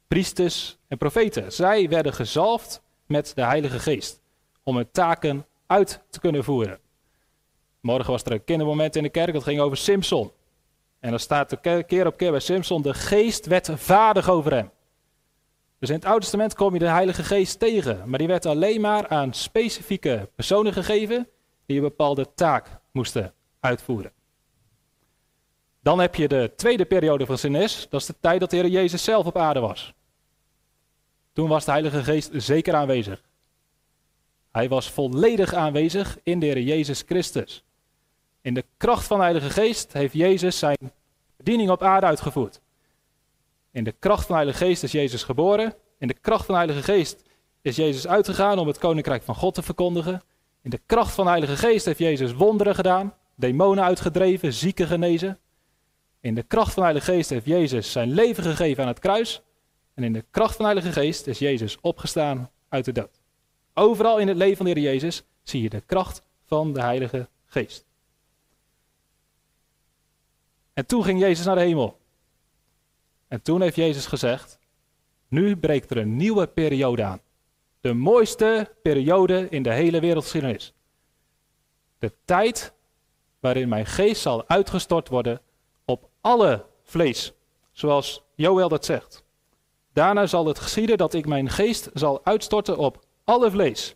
priesters 0.09 0.79
en 0.89 0.99
profeten. 0.99 1.53
Zij 1.53 1.89
werden 1.89 2.13
gezalfd 2.13 2.83
met 3.07 3.33
de 3.35 3.45
Heilige 3.45 3.79
Geest 3.79 4.21
om 4.63 4.77
hun 4.77 4.91
taken 4.91 5.47
uit 5.67 6.03
te 6.11 6.21
kunnen 6.21 6.45
voeren. 6.45 6.79
Morgen 7.81 8.11
was 8.11 8.23
er 8.23 8.33
een 8.33 8.45
kindermoment 8.45 8.97
in 8.97 9.03
de 9.03 9.09
kerk, 9.09 9.33
dat 9.33 9.43
ging 9.43 9.61
over 9.61 9.77
Simpson. 9.77 10.33
En 11.01 11.11
dan 11.11 11.19
staat 11.19 11.53
er 11.53 11.85
keer 11.85 12.07
op 12.07 12.17
keer 12.17 12.31
bij 12.31 12.41
Simpson, 12.41 12.83
de 12.83 12.95
geest 12.95 13.47
werd 13.47 13.71
vaardig 13.75 14.29
over 14.29 14.53
hem. 14.53 14.71
Dus 15.79 15.89
in 15.89 15.95
het 15.95 16.05
Oude 16.05 16.21
Testament 16.21 16.55
kom 16.55 16.73
je 16.73 16.79
de 16.79 16.89
Heilige 16.89 17.23
Geest 17.25 17.59
tegen, 17.59 18.03
maar 18.09 18.19
die 18.19 18.29
werd 18.29 18.47
alleen 18.47 18.81
maar 18.81 19.09
aan 19.09 19.35
specifieke 19.35 20.31
personen 20.35 20.73
gegeven 20.73 21.29
die 21.67 21.77
een 21.77 21.83
bepaalde 21.83 22.35
taak 22.35 22.81
moesten 22.93 23.35
uitvoeren. 23.61 24.13
Dan 25.87 25.99
heb 25.99 26.15
je 26.15 26.29
de 26.29 26.53
tweede 26.57 26.85
periode 26.85 27.27
van 27.27 27.39
Sinnes, 27.39 27.87
dat 27.91 28.01
is 28.01 28.07
de 28.07 28.15
tijd 28.21 28.41
dat 28.41 28.51
de 28.51 28.57
Heer 28.57 28.69
Jezus 28.69 29.05
zelf 29.05 29.27
op 29.27 29.37
aarde 29.37 29.61
was. 29.61 29.95
Toen 31.33 31.49
was 31.49 31.65
de 31.65 31.71
Heilige 31.71 32.05
Geest 32.05 32.31
zeker 32.33 32.75
aanwezig. 32.75 33.23
Hij 34.53 34.69
was 34.69 34.91
volledig 34.91 35.55
aanwezig 35.55 36.19
in 36.23 36.41
de 36.41 36.47
Heer 36.47 36.61
Jezus 36.61 37.03
Christus. 37.07 37.65
In 38.41 38.55
de 38.55 38.65
kracht 38.77 39.07
van 39.07 39.17
de 39.17 39.23
Heilige 39.23 39.51
Geest 39.51 39.93
heeft 39.93 40.13
Jezus 40.13 40.59
zijn 40.59 40.93
bediening 41.37 41.71
op 41.71 41.83
aarde 41.83 42.07
uitgevoerd. 42.07 42.61
In 43.71 43.85
de 43.85 43.95
kracht 43.99 44.27
van 44.27 44.37
de 44.37 44.43
Heilige 44.43 44.65
Geest 44.65 44.83
is 44.83 44.93
Jezus 44.93 45.23
geboren. 45.23 45.75
In 45.99 46.09
de 46.09 46.15
kracht 46.15 46.45
van 46.47 46.55
de 46.55 46.61
Heilige 46.61 46.93
Geest 46.93 47.23
is 47.63 47.77
Jezus 47.77 48.07
uitgegaan 48.07 48.59
om 48.59 48.67
het 48.67 48.79
koninkrijk 48.79 49.23
van 49.23 49.35
God 49.35 49.55
te 49.55 49.63
verkondigen. 49.63 50.23
In 50.63 50.71
de 50.71 50.81
kracht 50.87 51.15
van 51.15 51.25
de 51.25 51.31
Heilige 51.31 51.57
Geest 51.57 51.85
heeft 51.85 51.99
Jezus 51.99 52.33
wonderen 52.33 52.75
gedaan, 52.75 53.15
demonen 53.35 53.85
uitgedreven, 53.85 54.53
zieken 54.53 54.87
genezen. 54.87 55.39
In 56.27 56.35
de 56.35 56.43
kracht 56.43 56.73
van 56.73 56.83
de 56.83 56.89
Heilige 56.89 57.13
Geest 57.13 57.31
heeft 57.31 57.47
Jezus 57.47 57.93
zijn 57.93 58.13
leven 58.13 58.43
gegeven 58.43 58.83
aan 58.83 58.89
het 58.89 58.99
kruis. 58.99 59.43
En 59.95 60.05
in 60.05 60.13
de 60.13 60.25
kracht 60.31 60.57
van 60.57 60.65
de 60.65 60.73
Heilige 60.73 61.01
Geest 61.01 61.27
is 61.27 61.39
Jezus 61.39 61.81
opgestaan 61.81 62.51
uit 62.69 62.85
de 62.85 62.93
dood. 62.93 63.21
Overal 63.75 64.19
in 64.19 64.29
het 64.29 64.37
leven 64.37 64.57
van 64.57 64.67
de 64.67 64.73
Heer 64.73 64.83
Jezus 64.83 65.23
zie 65.43 65.63
je 65.63 65.69
de 65.69 65.81
kracht 65.81 66.23
van 66.45 66.73
de 66.73 66.81
Heilige 66.81 67.29
Geest. 67.47 67.85
En 70.73 70.87
toen 70.87 71.05
ging 71.05 71.21
Jezus 71.21 71.45
naar 71.45 71.55
de 71.55 71.61
hemel. 71.61 71.99
En 73.29 73.43
toen 73.43 73.61
heeft 73.61 73.77
Jezus 73.77 74.07
gezegd: 74.07 74.59
Nu 75.29 75.57
breekt 75.57 75.91
er 75.91 75.97
een 75.97 76.17
nieuwe 76.17 76.47
periode 76.47 77.05
aan. 77.05 77.21
De 77.81 77.93
mooiste 77.93 78.75
periode 78.83 79.47
in 79.51 79.63
de 79.63 79.73
hele 79.73 80.01
wereldgeschiedenis. 80.01 80.73
De 81.99 82.13
tijd 82.25 82.73
waarin 83.41 83.69
mijn 83.69 83.87
geest 83.87 84.23
zal 84.23 84.49
uitgestort 84.49 85.09
worden 85.09 85.41
alle 86.27 86.65
vlees, 86.83 87.33
zoals 87.73 88.23
Joël 88.35 88.69
dat 88.69 88.85
zegt. 88.85 89.25
Daarna 89.93 90.27
zal 90.27 90.47
het 90.47 90.59
geschieden 90.59 90.99
dat 90.99 91.15
ik 91.15 91.27
mijn 91.27 91.51
geest 91.51 91.91
zal 91.95 92.25
uitstorten 92.25 92.79
op 92.79 93.05
alle 93.25 93.51
vlees. 93.51 93.95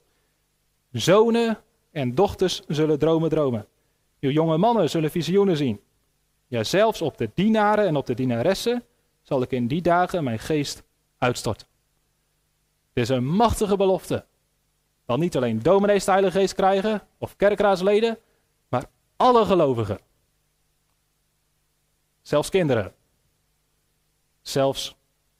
Zonen 0.92 1.58
en 1.90 2.14
dochters 2.14 2.62
zullen 2.66 2.98
dromen 2.98 3.30
dromen. 3.30 3.66
Uw 4.20 4.30
jonge 4.30 4.56
mannen 4.56 4.90
zullen 4.90 5.10
visioenen 5.10 5.56
zien. 5.56 5.80
Ja, 6.46 6.64
zelfs 6.64 7.02
op 7.02 7.18
de 7.18 7.30
dienaren 7.34 7.86
en 7.86 7.96
op 7.96 8.06
de 8.06 8.14
dienaressen 8.14 8.84
zal 9.22 9.42
ik 9.42 9.50
in 9.50 9.66
die 9.66 9.82
dagen 9.82 10.24
mijn 10.24 10.38
geest 10.38 10.82
uitstorten. 11.18 11.66
Dit 12.92 13.04
is 13.04 13.08
een 13.08 13.26
machtige 13.26 13.76
belofte. 13.76 14.24
Dan 15.06 15.20
niet 15.20 15.36
alleen 15.36 15.62
dominees 15.62 16.04
de 16.04 16.10
Heilige 16.10 16.38
Geest 16.38 16.54
krijgen 16.54 17.02
of 17.18 17.36
kerkraadsleden, 17.36 18.18
maar 18.68 18.84
alle 19.16 19.44
gelovigen. 19.44 19.98
Zelfs 22.30 22.48
kinderen. 22.48 22.92
Zelfs 24.42 24.96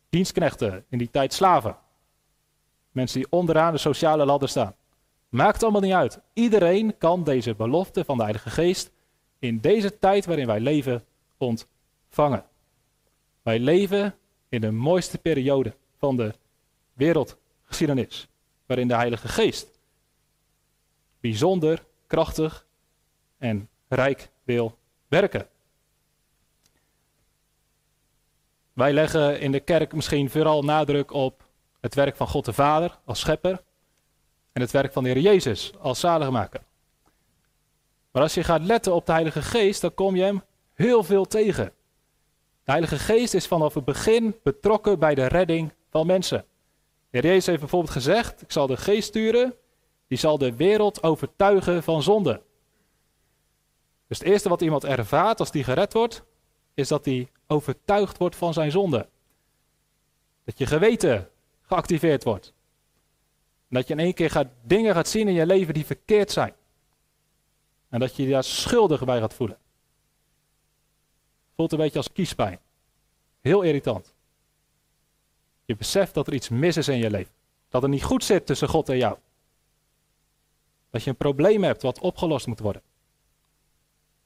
dienstknechten, 0.09 0.85
in 0.89 0.99
die 0.99 1.11
tijd 1.11 1.33
slaven. 1.33 1.77
Mensen 2.91 3.21
die 3.21 3.31
onderaan 3.31 3.73
de 3.73 3.79
sociale 3.79 4.25
ladder 4.25 4.49
staan. 4.49 4.75
Maakt 5.29 5.63
allemaal 5.63 5.81
niet 5.81 5.93
uit. 5.93 6.21
Iedereen 6.33 6.99
kan 6.99 7.25
deze 7.25 7.55
belofte 7.55 8.05
van 8.05 8.17
de 8.17 8.23
Heilige 8.23 8.51
Geest 8.51 8.91
in 9.39 9.59
deze 9.59 9.99
tijd 9.99 10.27
waarin 10.27 10.47
wij 10.47 10.61
leven 10.61 11.05
ontvangen. 11.39 12.45
Wij 13.43 13.59
leven 13.59 14.15
in 14.49 14.61
de 14.61 14.71
mooiste 14.71 15.19
periode 15.19 15.75
van 15.99 16.17
de 16.17 16.35
wereldgeschiedenis, 16.93 18.29
waarin 18.67 18.89
de 18.89 18.97
Heilige 18.97 19.29
Geest 19.29 19.79
bijzonder 21.21 21.85
krachtig 22.07 22.67
en 23.39 23.69
rijk 23.89 24.31
wil 24.45 24.79
werken. 25.09 25.49
Wij 28.81 28.93
leggen 28.93 29.41
in 29.41 29.53
de 29.53 29.61
kerk 29.61 29.93
misschien 29.93 30.31
vooral 30.31 30.63
nadruk 30.63 31.13
op 31.13 31.45
het 31.81 31.95
werk 31.95 32.17
van 32.17 32.29
God 32.29 32.45
de 32.45 32.53
Vader 32.53 32.99
als 33.05 33.21
schepper 33.21 33.63
en 34.53 34.61
het 34.61 34.71
werk 34.71 34.93
van 34.93 35.03
de 35.03 35.11
Heer 35.11 35.23
Jezus 35.23 35.73
als 35.79 36.01
zaligmaker. 36.01 36.61
Maar 38.11 38.23
als 38.23 38.35
je 38.35 38.45
gaat 38.45 38.63
letten 38.63 38.95
op 38.95 39.07
de 39.07 39.13
Heilige 39.13 39.43
Geest, 39.43 39.81
dan 39.81 39.95
kom 39.95 40.17
je 40.17 40.23
hem 40.23 40.43
heel 40.75 41.03
veel 41.03 41.25
tegen. 41.25 41.65
De 42.65 42.71
Heilige 42.71 42.99
Geest 42.99 43.35
is 43.35 43.47
vanaf 43.47 43.75
het 43.75 43.85
begin 43.85 44.37
betrokken 44.43 44.99
bij 44.99 45.15
de 45.15 45.27
redding 45.27 45.73
van 45.91 46.07
mensen. 46.07 46.45
De 47.11 47.19
Heer 47.19 47.27
Jezus 47.27 47.47
heeft 47.47 47.61
bijvoorbeeld 47.61 47.93
gezegd: 47.93 48.43
Ik 48.43 48.53
zal 48.53 48.67
de 48.67 48.77
Geest 48.77 49.09
sturen, 49.09 49.55
die 50.07 50.19
zal 50.19 50.39
de 50.39 50.57
wereld 50.57 51.03
overtuigen 51.03 51.83
van 51.83 52.03
zonde. 52.03 52.43
Dus 54.07 54.19
het 54.19 54.29
eerste 54.29 54.49
wat 54.49 54.61
iemand 54.61 54.85
ervaart 54.85 55.41
als 55.41 55.51
die 55.51 55.65
gered 55.65 55.93
wordt, 55.93 56.23
is 56.81 56.89
dat 56.89 57.05
hij 57.05 57.29
overtuigd 57.47 58.19
wordt 58.19 58.37
van 58.37 58.53
zijn 58.53 58.71
zonde. 58.71 59.09
Dat 60.45 60.59
je 60.59 60.67
geweten 60.67 61.31
geactiveerd 61.63 62.25
wordt. 62.25 62.53
Dat 63.69 63.87
je 63.87 63.93
in 63.93 64.01
één 64.01 64.15
keer 64.15 64.31
gaat, 64.31 64.49
dingen 64.63 64.95
gaat 64.95 65.09
zien 65.09 65.29
in 65.29 65.35
je 65.35 65.47
leven 65.47 65.75
die 65.75 65.87
verkeerd 65.87 66.31
zijn. 66.31 66.55
En 67.89 68.01
dat 68.01 68.17
je 68.17 68.23
je 68.23 68.31
daar 68.31 68.45
schuldig 68.45 69.05
bij 69.05 69.21
gaat 69.21 69.35
voelen. 69.35 69.59
Voelt 71.57 71.73
een 71.73 71.79
beetje 71.79 71.99
als 71.99 72.13
kiespijn. 72.13 72.59
Heel 73.41 73.63
irritant. 73.63 74.15
Je 75.65 75.77
beseft 75.77 76.15
dat 76.15 76.27
er 76.27 76.35
iets 76.35 76.49
mis 76.49 76.77
is 76.77 76.89
in 76.89 76.99
je 76.99 77.11
leven. 77.11 77.35
Dat 77.69 77.83
het 77.83 77.91
niet 77.91 78.05
goed 78.05 78.25
zit 78.25 78.47
tussen 78.47 78.69
God 78.69 78.89
en 78.89 78.97
jou. 78.97 79.19
Dat 80.91 81.03
je 81.03 81.11
een 81.11 81.17
probleem 81.17 81.63
hebt 81.65 81.83
wat 81.83 82.01
opgelost 82.01 82.47
moet 82.47 82.61
worden. 82.61 82.83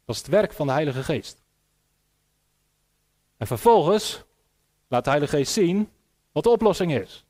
Dat 0.05 0.15
is 0.15 0.23
het 0.23 0.31
werk 0.31 0.53
van 0.53 0.67
de 0.67 0.73
Heilige 0.73 1.03
Geest. 1.03 1.44
En 3.37 3.47
vervolgens 3.47 4.25
laat 4.89 5.05
de 5.05 5.11
Heilige 5.11 5.37
Geest 5.37 5.53
zien 5.53 5.91
wat 6.33 6.43
de 6.43 6.51
oplossing 6.51 6.95
is. 6.95 7.25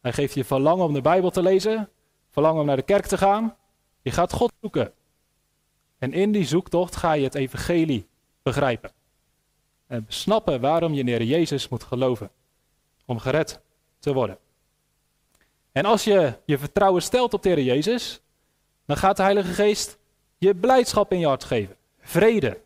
Hij 0.00 0.12
geeft 0.12 0.34
je 0.34 0.44
verlangen 0.44 0.84
om 0.84 0.92
de 0.92 1.00
Bijbel 1.00 1.30
te 1.30 1.42
lezen, 1.42 1.90
verlangen 2.30 2.60
om 2.60 2.66
naar 2.66 2.76
de 2.76 2.82
kerk 2.82 3.06
te 3.06 3.18
gaan. 3.18 3.56
Je 4.02 4.10
gaat 4.10 4.32
God 4.32 4.52
zoeken. 4.60 4.92
En 5.98 6.12
in 6.12 6.32
die 6.32 6.44
zoektocht 6.44 6.96
ga 6.96 7.12
je 7.12 7.24
het 7.24 7.34
evangelie 7.34 8.08
begrijpen. 8.42 8.90
En 9.86 10.04
snappen 10.08 10.60
waarom 10.60 10.94
je 10.94 11.02
in 11.02 11.26
Jezus 11.26 11.68
moet 11.68 11.84
geloven. 11.84 12.30
Om 13.04 13.18
gered 13.18 13.60
te 13.98 14.12
worden. 14.12 14.38
En 15.72 15.84
als 15.84 16.04
je 16.04 16.38
je 16.44 16.58
vertrouwen 16.58 17.02
stelt 17.02 17.34
op 17.34 17.42
de 17.42 17.48
Heer 17.48 17.62
Jezus, 17.62 18.20
dan 18.84 18.96
gaat 18.96 19.16
de 19.16 19.22
Heilige 19.22 19.52
Geest 19.52 19.98
je 20.38 20.54
blijdschap 20.54 21.12
in 21.12 21.18
je 21.18 21.26
hart 21.26 21.44
geven. 21.44 21.76
Vrede. 22.00 22.60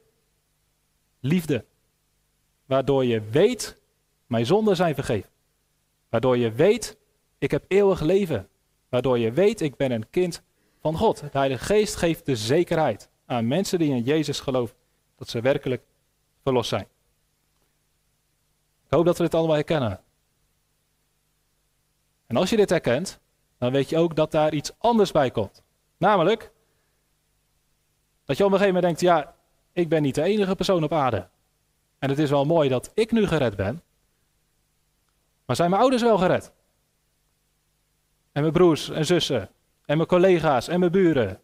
Liefde. 1.20 1.64
Waardoor 2.64 3.04
je 3.04 3.20
weet, 3.20 3.80
mijn 4.26 4.46
zonden 4.46 4.76
zijn 4.76 4.94
vergeven. 4.94 5.30
Waardoor 6.08 6.36
je 6.36 6.52
weet, 6.52 6.96
ik 7.38 7.50
heb 7.50 7.64
eeuwig 7.68 8.00
leven. 8.00 8.48
Waardoor 8.88 9.18
je 9.18 9.32
weet, 9.32 9.60
ik 9.60 9.76
ben 9.76 9.90
een 9.90 10.10
kind 10.10 10.42
van 10.80 10.96
God. 10.96 11.20
De 11.20 11.28
Heilige 11.32 11.64
Geest 11.64 11.96
geeft 11.96 12.26
de 12.26 12.36
zekerheid 12.36 13.08
aan 13.26 13.46
mensen 13.46 13.78
die 13.78 13.94
in 13.94 14.02
Jezus 14.02 14.40
geloven. 14.40 14.76
Dat 15.16 15.28
ze 15.28 15.40
werkelijk 15.40 15.82
verlost 16.42 16.68
zijn. 16.68 16.86
Ik 18.84 18.98
hoop 18.98 19.04
dat 19.04 19.16
we 19.16 19.22
dit 19.22 19.34
allemaal 19.34 19.54
herkennen. 19.54 20.00
En 22.26 22.36
als 22.36 22.50
je 22.50 22.56
dit 22.56 22.70
herkent, 22.70 23.20
dan 23.58 23.72
weet 23.72 23.88
je 23.88 23.98
ook 23.98 24.16
dat 24.16 24.30
daar 24.30 24.54
iets 24.54 24.72
anders 24.78 25.12
bij 25.12 25.30
komt. 25.30 25.62
Namelijk, 25.96 26.52
dat 28.24 28.36
je 28.36 28.44
op 28.44 28.52
een 28.52 28.58
gegeven 28.58 28.74
moment 28.74 29.00
denkt, 29.00 29.00
ja, 29.00 29.34
ik 29.72 29.88
ben 29.88 30.02
niet 30.02 30.14
de 30.14 30.22
enige 30.22 30.54
persoon 30.54 30.84
op 30.84 30.92
aarde. 30.92 31.28
En 32.02 32.08
het 32.08 32.18
is 32.18 32.30
wel 32.30 32.44
mooi 32.44 32.68
dat 32.68 32.90
ik 32.94 33.12
nu 33.12 33.26
gered 33.26 33.56
ben. 33.56 33.82
Maar 35.44 35.56
zijn 35.56 35.70
mijn 35.70 35.82
ouders 35.82 36.02
wel 36.02 36.18
gered? 36.18 36.52
En 38.32 38.40
mijn 38.40 38.52
broers 38.52 38.90
en 38.90 39.06
zussen 39.06 39.50
en 39.84 39.96
mijn 39.96 40.08
collega's 40.08 40.68
en 40.68 40.80
mijn 40.80 40.92
buren. 40.92 41.40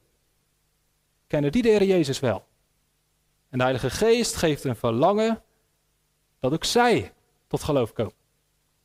Kennen 1.27 1.53
die 1.53 1.63
de 1.63 1.69
Heer 1.69 1.85
Jezus 1.85 2.21
wel? 2.21 2.47
En 3.49 3.59
de 3.59 3.65
Heilige 3.65 3.91
Geest 3.91 4.37
geeft 4.37 4.65
een 4.65 4.77
verlangen 4.77 5.43
dat 6.39 6.53
ook 6.53 6.65
zij 6.65 7.13
tot 7.47 7.63
geloof 7.63 7.93
komen. 7.93 8.15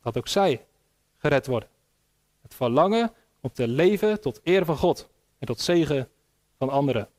Dat 0.01 0.17
ook 0.17 0.27
zij 0.27 0.65
gered 1.17 1.47
worden. 1.47 1.69
Het 2.41 2.53
verlangen 2.53 3.13
om 3.41 3.51
te 3.53 3.67
leven 3.67 4.21
tot 4.21 4.39
eer 4.43 4.65
van 4.65 4.77
God 4.77 5.09
en 5.39 5.47
tot 5.47 5.59
zegen 5.59 6.09
van 6.57 6.69
anderen. 6.69 7.09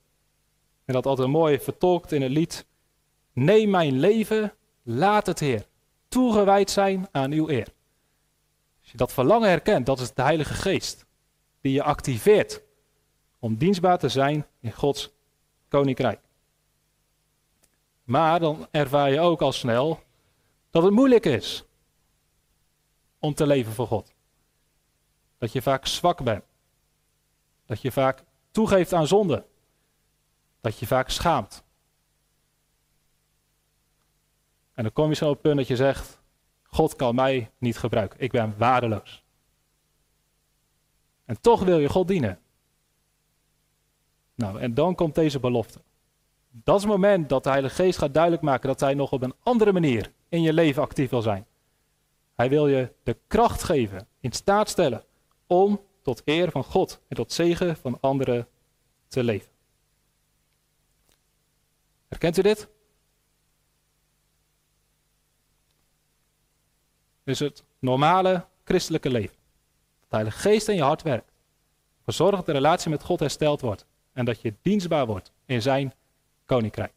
En 0.85 0.95
dat 0.95 1.07
altijd 1.07 1.29
mooi 1.29 1.61
vertolkt 1.61 2.13
in 2.13 2.23
het 2.23 2.31
lied. 2.31 2.67
Neem 3.35 3.71
mijn 3.71 3.99
leven, 3.99 4.55
laat 4.83 5.27
het 5.27 5.39
Heer, 5.39 5.67
toegewijd 6.09 6.71
zijn 6.71 7.09
aan 7.13 7.33
uw 7.33 7.49
eer. 7.49 7.69
Als 8.81 8.91
je 8.91 8.97
dat 8.97 9.13
verlangen 9.13 9.49
herkent, 9.49 9.87
dat 9.87 10.01
is 10.01 10.13
de 10.13 10.23
Heilige 10.23 10.55
Geest, 10.55 11.07
die 11.61 11.73
je 11.73 11.83
activeert 11.83 12.63
om 13.39 13.57
dienstbaar 13.57 13.99
te 13.99 14.09
zijn 14.09 14.47
in 14.61 14.73
Gods 14.73 15.11
koninkrijk. 15.69 16.21
Maar 18.05 18.41
dan 18.41 18.67
ervaar 18.71 19.11
je 19.11 19.21
ook 19.21 19.43
al 19.43 19.53
snel 19.53 20.03
dat 20.71 20.83
het 20.83 20.93
moeilijk 20.93 21.27
is 21.27 21.65
om 23.19 23.35
te 23.35 23.47
leven 23.47 23.73
voor 23.73 23.87
God. 23.87 24.13
Dat 25.39 25.53
je 25.53 25.63
vaak 25.63 25.87
zwak 25.87 26.23
bent. 26.23 26.45
Dat 27.67 27.83
je 27.83 27.93
vaak 27.93 28.23
toegeeft 28.51 28.93
aan 28.93 29.07
zonde. 29.07 29.47
Dat 30.61 30.79
je 30.79 30.87
vaak 30.87 31.11
schaamt. 31.11 31.64
En 34.75 34.83
dan 34.83 34.93
kom 34.93 35.09
je 35.09 35.15
zo 35.15 35.25
op 35.25 35.33
het 35.33 35.43
punt 35.43 35.57
dat 35.57 35.67
je 35.67 35.77
zegt: 35.77 36.23
God 36.63 36.97
kan 36.97 37.15
mij 37.15 37.51
niet 37.59 37.79
gebruiken. 37.79 38.21
Ik 38.21 38.31
ben 38.31 38.55
waardeloos. 38.59 39.25
En 41.25 41.41
toch 41.41 41.63
wil 41.65 41.79
je 41.79 41.89
God 41.89 42.09
dienen. 42.09 42.39
Nou, 44.35 44.61
en 44.61 44.75
dan 44.75 44.95
komt 44.95 45.15
deze 45.15 45.41
belofte. 45.41 45.81
Dat 46.51 46.77
is 46.77 46.83
het 46.83 46.91
moment 46.91 47.29
dat 47.29 47.45
de 47.45 47.51
Heilige 47.51 47.75
Geest 47.75 47.99
gaat 47.99 48.15
duidelijk 48.15 48.43
maken 48.43 48.69
dat 48.69 48.81
Hij 48.81 48.95
nog 48.95 49.13
op 49.13 49.23
een 49.23 49.35
andere 49.43 49.73
manier 49.73 50.13
in 50.29 50.43
je 50.43 50.53
leven 50.53 50.83
actief 50.83 51.11
wil 51.11 51.23
zijn. 51.23 51.47
Hij 52.35 52.49
wil 52.49 52.69
je 52.69 52.93
de 53.03 53.17
kracht 53.27 53.63
geven, 53.63 54.07
in 54.21 54.33
staat 54.33 54.69
stellen 54.69 55.05
om 55.47 55.81
tot 56.03 56.23
eer 56.25 56.51
van 56.51 56.65
God 56.65 57.01
en 57.09 57.17
tot 57.17 57.33
zegen 57.33 57.77
van 57.77 58.01
anderen 58.01 58.49
te 59.09 59.25
leven. 59.25 59.51
Herkent 62.09 62.39
u 62.39 62.43
dit? 62.43 62.69
Dus 67.25 67.39
het 67.39 67.65
normale 67.79 68.45
christelijke 68.65 69.11
leven. 69.11 69.37
Dat 70.01 70.11
de 70.11 70.17
Heilige 70.17 70.39
Geest 70.39 70.69
in 70.69 70.75
je 70.75 70.83
hart 70.83 71.03
werkt. 71.03 71.33
Verzorg 72.05 72.37
dat 72.37 72.47
de 72.47 72.53
relatie 72.53 72.91
met 72.91 73.03
God 73.03 73.21
hersteld 73.21 73.61
wordt. 73.61 73.87
En 74.13 74.25
dat 74.25 74.41
je 74.41 74.55
dienstbaar 74.63 75.07
wordt 75.07 75.33
in 75.47 75.63
zijn 75.63 75.95
koninkrijk. 76.47 76.93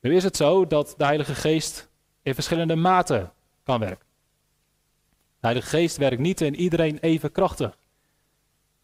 Nu 0.00 0.16
is 0.16 0.24
het 0.24 0.36
zo 0.36 0.66
dat 0.66 0.94
de 0.96 1.04
Heilige 1.04 1.34
Geest 1.34 1.88
in 2.22 2.34
verschillende 2.34 2.76
maten 2.76 3.32
kan 3.62 3.80
werken. 3.80 4.06
De 5.40 5.46
Heilige 5.46 5.68
Geest 5.68 5.96
werkt 5.96 6.20
niet 6.20 6.40
in 6.40 6.54
iedereen 6.54 6.98
even 6.98 7.32
krachtig. 7.32 7.78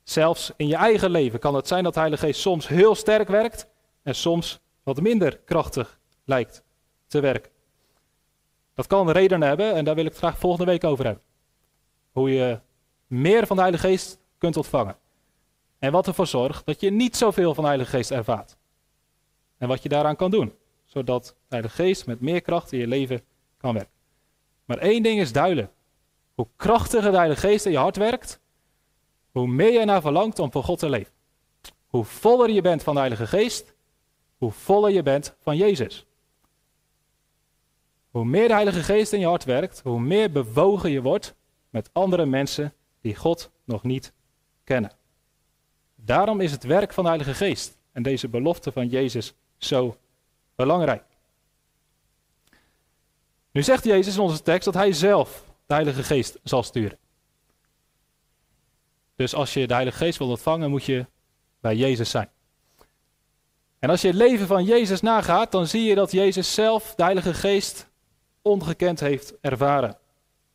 Zelfs 0.02 0.52
in 0.56 0.66
je 0.66 0.76
eigen 0.76 1.10
leven 1.10 1.38
kan 1.38 1.54
het 1.54 1.68
zijn 1.68 1.84
dat 1.84 1.94
de 1.94 2.00
Heilige 2.00 2.26
Geest 2.26 2.40
soms 2.40 2.68
heel 2.68 2.94
sterk 2.94 3.28
werkt 3.28 3.66
en 4.02 4.14
soms 4.14 4.60
wat 4.82 5.00
minder 5.00 5.38
krachtig 5.38 5.98
lijkt 6.24 6.62
te 7.06 7.20
werken. 7.20 7.50
Dat 8.74 8.86
kan 8.86 9.10
redenen 9.10 9.48
hebben 9.48 9.74
en 9.74 9.84
daar 9.84 9.94
wil 9.94 10.04
ik 10.04 10.10
het 10.10 10.18
graag 10.18 10.38
volgende 10.38 10.70
week 10.70 10.84
over 10.84 11.04
hebben. 11.04 11.22
Hoe 12.12 12.30
je 12.30 12.60
meer 13.06 13.46
van 13.46 13.56
de 13.56 13.62
Heilige 13.62 13.86
Geest 13.86 14.18
kunt 14.38 14.56
ontvangen. 14.56 14.96
En 15.78 15.92
wat 15.92 16.06
ervoor 16.06 16.26
zorgt 16.26 16.66
dat 16.66 16.80
je 16.80 16.90
niet 16.90 17.16
zoveel 17.16 17.54
van 17.54 17.62
de 17.62 17.68
Heilige 17.68 17.96
Geest 17.96 18.10
ervaart. 18.10 18.56
En 19.58 19.68
wat 19.68 19.82
je 19.82 19.88
daaraan 19.88 20.16
kan 20.16 20.30
doen. 20.30 20.54
Zodat 20.84 21.24
de 21.24 21.34
Heilige 21.48 21.74
Geest 21.74 22.06
met 22.06 22.20
meer 22.20 22.40
kracht 22.40 22.72
in 22.72 22.78
je 22.78 22.86
leven 22.86 23.20
kan 23.56 23.74
werken. 23.74 23.92
Maar 24.64 24.78
één 24.78 25.02
ding 25.02 25.20
is 25.20 25.32
duidelijk. 25.32 25.72
Hoe 26.34 26.48
krachtiger 26.56 27.10
de 27.10 27.16
Heilige 27.16 27.40
Geest 27.40 27.66
in 27.66 27.72
je 27.72 27.78
hart 27.78 27.96
werkt, 27.96 28.40
hoe 29.30 29.46
meer 29.46 29.72
je 29.72 29.84
naar 29.84 30.00
verlangt 30.00 30.38
om 30.38 30.52
voor 30.52 30.64
God 30.64 30.78
te 30.78 30.88
leven. 30.88 31.12
Hoe 31.86 32.04
voller 32.04 32.50
je 32.50 32.60
bent 32.60 32.82
van 32.82 32.94
de 32.94 33.00
Heilige 33.00 33.26
Geest, 33.26 33.74
hoe 34.36 34.52
voller 34.52 34.90
je 34.90 35.02
bent 35.02 35.36
van 35.40 35.56
Jezus. 35.56 36.05
Hoe 38.16 38.24
meer 38.24 38.48
de 38.48 38.54
Heilige 38.54 38.82
Geest 38.82 39.12
in 39.12 39.20
je 39.20 39.26
hart 39.26 39.44
werkt, 39.44 39.80
hoe 39.84 40.00
meer 40.00 40.30
bewogen 40.30 40.90
je 40.90 41.02
wordt 41.02 41.34
met 41.70 41.90
andere 41.92 42.26
mensen 42.26 42.74
die 43.00 43.16
God 43.16 43.50
nog 43.64 43.82
niet 43.82 44.12
kennen. 44.64 44.92
Daarom 45.94 46.40
is 46.40 46.50
het 46.50 46.64
werk 46.64 46.92
van 46.92 47.04
de 47.04 47.10
Heilige 47.10 47.34
Geest 47.34 47.78
en 47.92 48.02
deze 48.02 48.28
belofte 48.28 48.72
van 48.72 48.88
Jezus 48.88 49.34
zo 49.56 49.96
belangrijk. 50.54 51.02
Nu 53.50 53.62
zegt 53.62 53.84
Jezus 53.84 54.14
in 54.14 54.20
onze 54.20 54.42
tekst 54.42 54.64
dat 54.64 54.74
Hij 54.74 54.92
zelf 54.92 55.44
de 55.66 55.74
Heilige 55.74 56.02
Geest 56.02 56.38
zal 56.42 56.62
sturen. 56.62 56.98
Dus 59.16 59.34
als 59.34 59.54
je 59.54 59.66
de 59.66 59.74
Heilige 59.74 59.98
Geest 59.98 60.18
wilt 60.18 60.30
ontvangen, 60.30 60.70
moet 60.70 60.84
je 60.84 61.06
bij 61.60 61.76
Jezus 61.76 62.10
zijn. 62.10 62.30
En 63.78 63.90
als 63.90 64.00
je 64.00 64.08
het 64.08 64.16
leven 64.16 64.46
van 64.46 64.64
Jezus 64.64 65.00
nagaat, 65.00 65.52
dan 65.52 65.66
zie 65.66 65.82
je 65.82 65.94
dat 65.94 66.12
Jezus 66.12 66.54
zelf 66.54 66.94
de 66.94 67.02
Heilige 67.02 67.34
Geest 67.34 67.94
ongekend 68.46 69.00
heeft 69.00 69.34
ervaren. 69.40 69.98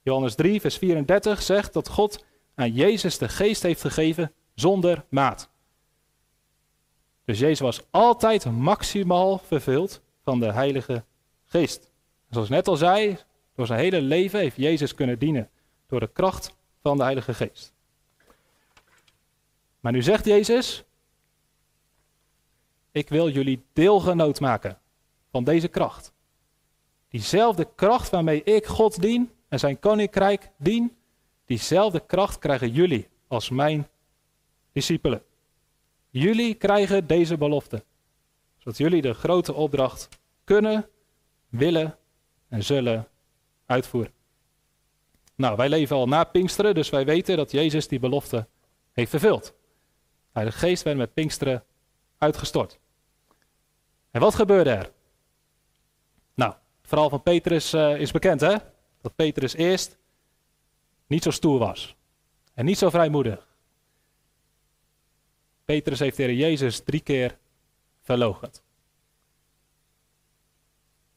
Johannes 0.02 0.36
3, 0.36 0.62
vers 0.62 0.78
34 0.78 1.42
zegt 1.42 1.74
dat 1.74 1.88
God 1.88 2.26
aan 2.56 2.72
Jezus 2.72 3.18
de 3.18 3.30
Geest 3.30 3.64
heeft 3.64 3.82
gegeven 3.82 4.32
zonder 4.54 5.06
maat. 5.10 5.50
Dus 7.26 7.40
Jezus 7.40 7.60
was 7.60 7.82
altijd 7.90 8.46
maximaal 8.46 9.38
vervuld 9.38 10.02
van 10.24 10.40
de 10.40 10.52
Heilige 10.52 11.04
Geest. 11.46 11.92
Zoals 12.30 12.48
ik 12.48 12.54
net 12.54 12.68
al 12.68 12.76
zei, 12.76 13.18
door 13.56 13.66
zijn 13.66 13.80
hele 13.80 14.02
leven 14.02 14.40
heeft 14.40 14.56
Jezus 14.56 14.96
kunnen 14.96 15.20
dienen 15.20 15.50
door 15.88 16.00
de 16.00 16.10
kracht 16.14 16.56
van 16.82 16.98
de 16.98 17.04
Heilige 17.04 17.34
Geest. 17.34 17.74
Maar 19.80 19.92
nu 19.92 20.02
zegt 20.02 20.26
Jezus, 20.26 20.84
ik 22.92 23.10
wil 23.10 23.30
jullie 23.30 23.64
deelgenoot 23.74 24.40
maken 24.40 24.80
van 25.32 25.44
deze 25.44 25.68
kracht. 25.68 26.14
Diezelfde 27.12 27.68
kracht 27.76 28.10
waarmee 28.10 28.44
ik 28.44 28.66
God 28.66 29.02
dien 29.02 29.32
en 29.48 29.60
zijn 29.60 29.80
koninkrijk 29.80 30.52
dien, 30.58 30.98
diezelfde 31.46 32.06
kracht 32.06 32.40
krijgen 32.40 32.72
jullie 32.72 33.10
als 33.28 33.50
mijn 33.50 33.88
discipelen. 34.72 35.24
Jullie 36.10 36.54
krijgen 36.54 37.08
deze 37.08 37.38
belofte, 37.38 37.84
zodat 38.58 38.78
jullie 38.78 39.02
de 39.02 39.14
grote 39.14 39.54
opdracht 39.54 40.08
kunnen, 40.44 40.90
willen 41.50 41.98
en 42.48 42.64
zullen 42.64 43.08
uitvoeren. 43.66 44.14
Nou, 45.36 45.56
wij 45.56 45.70
leven 45.70 45.96
al 45.96 46.08
na 46.08 46.24
Pinksteren, 46.24 46.76
dus 46.76 46.90
wij 46.90 47.06
weten 47.06 47.38
dat 47.38 47.52
Jezus 47.52 47.88
die 47.88 48.00
belofte 48.00 48.48
heeft 48.92 49.10
vervuld. 49.10 49.54
De 50.34 50.52
geest 50.52 50.84
werd 50.84 50.98
met 50.98 51.14
Pinksteren 51.14 51.64
uitgestort. 52.18 52.80
En 54.12 54.22
wat 54.22 54.36
gebeurde 54.36 54.70
er? 54.70 54.92
Nou, 56.34 56.54
verhaal 56.92 57.10
van 57.10 57.24
Petrus 57.24 57.74
uh, 57.74 58.00
is 58.00 58.12
bekend, 58.12 58.42
hè? 58.42 58.56
Dat 59.02 59.16
Petrus 59.16 59.54
eerst 59.54 59.98
niet 61.08 61.24
zo 61.24 61.32
stoer 61.32 61.60
was. 61.60 61.96
En 62.54 62.66
niet 62.66 62.78
zo 62.78 62.90
vrijmoedig. 62.90 63.48
Petrus 65.66 66.00
heeft 66.00 66.18
Heer 66.18 66.34
Jezus 66.34 66.80
drie 66.80 67.02
keer 67.02 67.38
verloochend. 68.02 68.64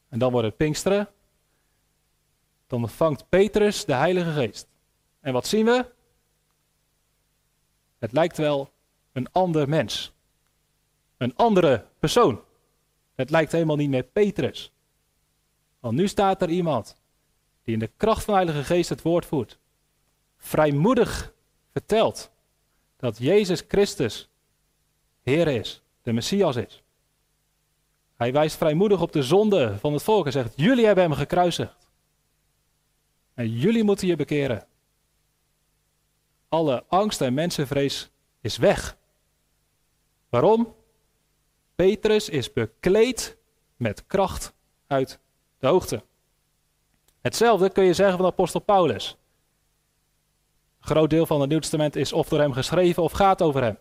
En 0.09 0.19
dan 0.19 0.31
wordt 0.31 0.47
het 0.47 0.57
Pinksteren. 0.57 1.09
Dan 2.67 2.81
ontvangt 2.81 3.29
Petrus 3.29 3.85
de 3.85 3.93
Heilige 3.93 4.31
Geest. 4.31 4.67
En 5.19 5.33
wat 5.33 5.47
zien 5.47 5.65
we? 5.65 5.91
Het 7.97 8.11
lijkt 8.11 8.37
wel 8.37 8.71
een 9.11 9.31
ander 9.31 9.69
mens. 9.69 10.13
Een 11.17 11.35
andere 11.35 11.85
persoon. 11.99 12.43
Het 13.15 13.29
lijkt 13.29 13.51
helemaal 13.51 13.75
niet 13.75 13.89
meer 13.89 14.03
Petrus. 14.03 14.73
Want 15.85 15.97
nu 15.97 16.07
staat 16.07 16.41
er 16.41 16.49
iemand 16.49 16.97
die 17.63 17.73
in 17.73 17.79
de 17.79 17.91
kracht 17.97 18.23
van 18.23 18.33
de 18.33 18.39
Heilige 18.39 18.65
Geest 18.65 18.89
het 18.89 19.01
woord 19.01 19.25
voert. 19.25 19.59
Vrijmoedig 20.37 21.33
vertelt 21.71 22.31
dat 22.97 23.17
Jezus 23.17 23.63
Christus 23.67 24.29
Heer 25.23 25.47
is, 25.47 25.81
de 26.01 26.13
Messias 26.13 26.55
is. 26.55 26.83
Hij 28.15 28.33
wijst 28.33 28.57
vrijmoedig 28.57 29.01
op 29.01 29.11
de 29.11 29.23
zonde 29.23 29.77
van 29.79 29.93
het 29.93 30.03
volk 30.03 30.25
en 30.25 30.31
zegt: 30.31 30.53
Jullie 30.55 30.85
hebben 30.85 31.03
hem 31.03 31.13
gekruisigd. 31.13 31.87
En 33.33 33.49
jullie 33.49 33.83
moeten 33.83 34.07
je 34.07 34.15
bekeren. 34.15 34.67
Alle 36.49 36.83
angst 36.87 37.21
en 37.21 37.33
mensenvrees 37.33 38.09
is 38.41 38.57
weg. 38.57 38.97
Waarom? 40.29 40.75
Petrus 41.75 42.29
is 42.29 42.53
bekleed 42.53 43.37
met 43.75 44.07
kracht 44.07 44.53
uit 44.87 45.19
de 45.59 45.67
hoogte. 45.67 46.03
Hetzelfde 47.21 47.69
kun 47.69 47.83
je 47.83 47.93
zeggen 47.93 48.17
van 48.17 48.25
apostel 48.25 48.59
Paulus. 48.59 49.17
Een 50.79 50.87
groot 50.87 51.09
deel 51.09 51.25
van 51.25 51.39
het 51.39 51.49
Nieuw 51.49 51.59
Testament 51.59 51.95
is 51.95 52.13
of 52.13 52.27
door 52.27 52.39
hem 52.39 52.53
geschreven 52.53 53.03
of 53.03 53.11
gaat 53.11 53.41
over 53.41 53.63
hem. 53.63 53.77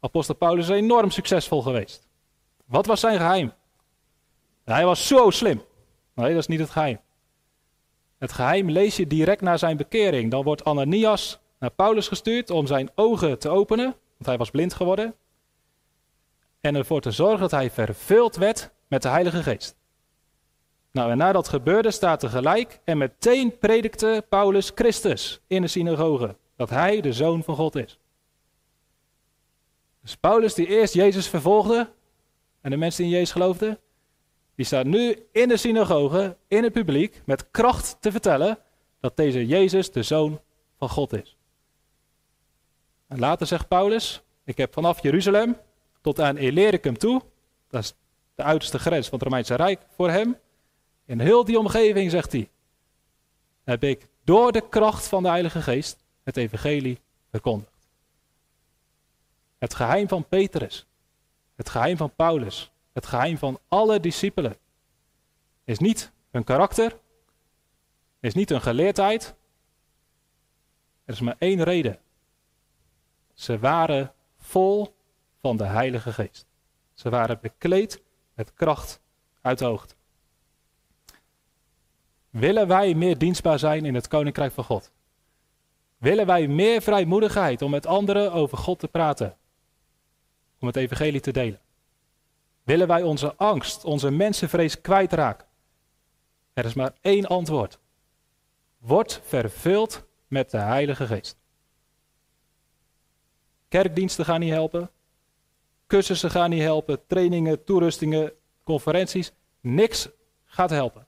Apostel 0.00 0.34
Paulus 0.34 0.68
is 0.68 0.76
enorm 0.76 1.10
succesvol 1.10 1.62
geweest. 1.62 2.08
Wat 2.64 2.86
was 2.86 3.00
zijn 3.00 3.16
geheim? 3.16 3.52
Hij 4.64 4.84
was 4.84 5.06
zo 5.06 5.30
slim. 5.30 5.62
Nee, 6.14 6.28
dat 6.28 6.38
is 6.38 6.46
niet 6.46 6.60
het 6.60 6.70
geheim. 6.70 7.00
Het 8.18 8.32
geheim 8.32 8.70
lees 8.70 8.96
je 8.96 9.06
direct 9.06 9.40
na 9.40 9.56
zijn 9.56 9.76
bekering. 9.76 10.30
Dan 10.30 10.42
wordt 10.44 10.64
Ananias 10.64 11.38
naar 11.58 11.70
Paulus 11.70 12.08
gestuurd 12.08 12.50
om 12.50 12.66
zijn 12.66 12.90
ogen 12.94 13.38
te 13.38 13.48
openen, 13.48 13.84
want 13.84 14.26
hij 14.26 14.36
was 14.36 14.50
blind 14.50 14.74
geworden. 14.74 15.14
En 16.60 16.74
ervoor 16.74 17.00
te 17.00 17.10
zorgen 17.10 17.40
dat 17.40 17.50
hij 17.50 17.70
vervuld 17.70 18.36
werd 18.36 18.70
met 18.88 19.02
de 19.02 19.08
Heilige 19.08 19.42
Geest. 19.42 19.77
Nou, 20.90 21.10
en 21.10 21.16
na 21.16 21.32
dat 21.32 21.48
gebeurde 21.48 21.90
staat 21.90 22.22
er 22.22 22.28
gelijk 22.28 22.80
en 22.84 22.98
meteen 22.98 23.58
predikte 23.58 24.24
Paulus 24.28 24.72
Christus 24.74 25.40
in 25.46 25.62
de 25.62 25.68
synagoge. 25.68 26.36
Dat 26.56 26.70
hij 26.70 27.00
de 27.00 27.12
zoon 27.12 27.42
van 27.42 27.54
God 27.54 27.76
is. 27.76 27.98
Dus 30.02 30.16
Paulus 30.16 30.54
die 30.54 30.66
eerst 30.66 30.94
Jezus 30.94 31.28
vervolgde 31.28 31.90
en 32.60 32.70
de 32.70 32.76
mensen 32.76 33.02
die 33.02 33.12
in 33.12 33.18
Jezus 33.18 33.32
geloofden, 33.32 33.78
die 34.54 34.66
staat 34.66 34.86
nu 34.86 35.26
in 35.32 35.48
de 35.48 35.56
synagoge, 35.56 36.36
in 36.48 36.62
het 36.62 36.72
publiek, 36.72 37.22
met 37.24 37.50
kracht 37.50 37.96
te 38.00 38.10
vertellen 38.10 38.58
dat 39.00 39.16
deze 39.16 39.46
Jezus 39.46 39.92
de 39.92 40.02
zoon 40.02 40.40
van 40.78 40.88
God 40.88 41.12
is. 41.12 41.36
En 43.06 43.18
later 43.18 43.46
zegt 43.46 43.68
Paulus, 43.68 44.22
ik 44.44 44.56
heb 44.56 44.72
vanaf 44.72 45.02
Jeruzalem 45.02 45.56
tot 46.00 46.20
aan 46.20 46.36
Illyricum 46.36 46.98
toe, 46.98 47.22
dat 47.68 47.82
is 47.82 47.94
de 48.34 48.42
uiterste 48.42 48.78
grens 48.78 49.08
van 49.08 49.18
het 49.18 49.28
Romeinse 49.28 49.54
Rijk 49.54 49.80
voor 49.96 50.10
hem, 50.10 50.36
in 51.08 51.20
heel 51.20 51.44
die 51.44 51.58
omgeving, 51.58 52.10
zegt 52.10 52.32
hij, 52.32 52.50
heb 53.64 53.82
ik 53.82 54.08
door 54.24 54.52
de 54.52 54.68
kracht 54.68 55.06
van 55.06 55.22
de 55.22 55.28
Heilige 55.28 55.62
Geest 55.62 56.04
het 56.22 56.36
evangelie 56.36 57.00
verkondigd. 57.30 57.88
Het 59.58 59.74
geheim 59.74 60.08
van 60.08 60.28
Petrus, 60.28 60.86
het 61.54 61.68
geheim 61.68 61.96
van 61.96 62.14
Paulus, 62.14 62.70
het 62.92 63.06
geheim 63.06 63.38
van 63.38 63.58
alle 63.68 64.00
discipelen 64.00 64.56
is 65.64 65.78
niet 65.78 66.12
hun 66.30 66.44
karakter, 66.44 66.98
is 68.20 68.34
niet 68.34 68.48
hun 68.48 68.62
geleerdheid. 68.62 69.34
Er 71.04 71.14
is 71.14 71.20
maar 71.20 71.36
één 71.38 71.62
reden. 71.62 71.98
Ze 73.34 73.58
waren 73.58 74.14
vol 74.38 74.94
van 75.40 75.56
de 75.56 75.64
Heilige 75.64 76.12
Geest. 76.12 76.46
Ze 76.94 77.10
waren 77.10 77.40
bekleed 77.40 78.02
met 78.34 78.54
kracht 78.54 79.00
uit 79.40 79.58
de 79.58 79.64
hoogte. 79.64 79.96
Willen 82.30 82.66
wij 82.66 82.94
meer 82.94 83.18
dienstbaar 83.18 83.58
zijn 83.58 83.84
in 83.84 83.94
het 83.94 84.08
Koninkrijk 84.08 84.52
van 84.52 84.64
God? 84.64 84.92
Willen 85.98 86.26
wij 86.26 86.46
meer 86.46 86.82
vrijmoedigheid 86.82 87.62
om 87.62 87.70
met 87.70 87.86
anderen 87.86 88.32
over 88.32 88.58
God 88.58 88.78
te 88.78 88.88
praten? 88.88 89.36
Om 90.60 90.66
het 90.66 90.76
evangelie 90.76 91.20
te 91.20 91.30
delen? 91.32 91.60
Willen 92.62 92.86
wij 92.86 93.02
onze 93.02 93.34
angst, 93.36 93.84
onze 93.84 94.10
mensenvrees 94.10 94.80
kwijtraken? 94.80 95.46
Er 96.52 96.64
is 96.64 96.74
maar 96.74 96.92
één 97.00 97.26
antwoord. 97.26 97.78
Word 98.78 99.20
vervuld 99.24 100.06
met 100.26 100.50
de 100.50 100.58
Heilige 100.58 101.06
Geest. 101.06 101.36
Kerkdiensten 103.68 104.24
gaan 104.24 104.40
niet 104.40 104.52
helpen. 104.52 104.90
Cursussen 105.86 106.30
gaan 106.30 106.50
niet 106.50 106.62
helpen. 106.62 107.06
Trainingen, 107.06 107.64
toerustingen, 107.64 108.32
conferenties. 108.64 109.32
Niks 109.60 110.08
gaat 110.44 110.70
helpen. 110.70 111.07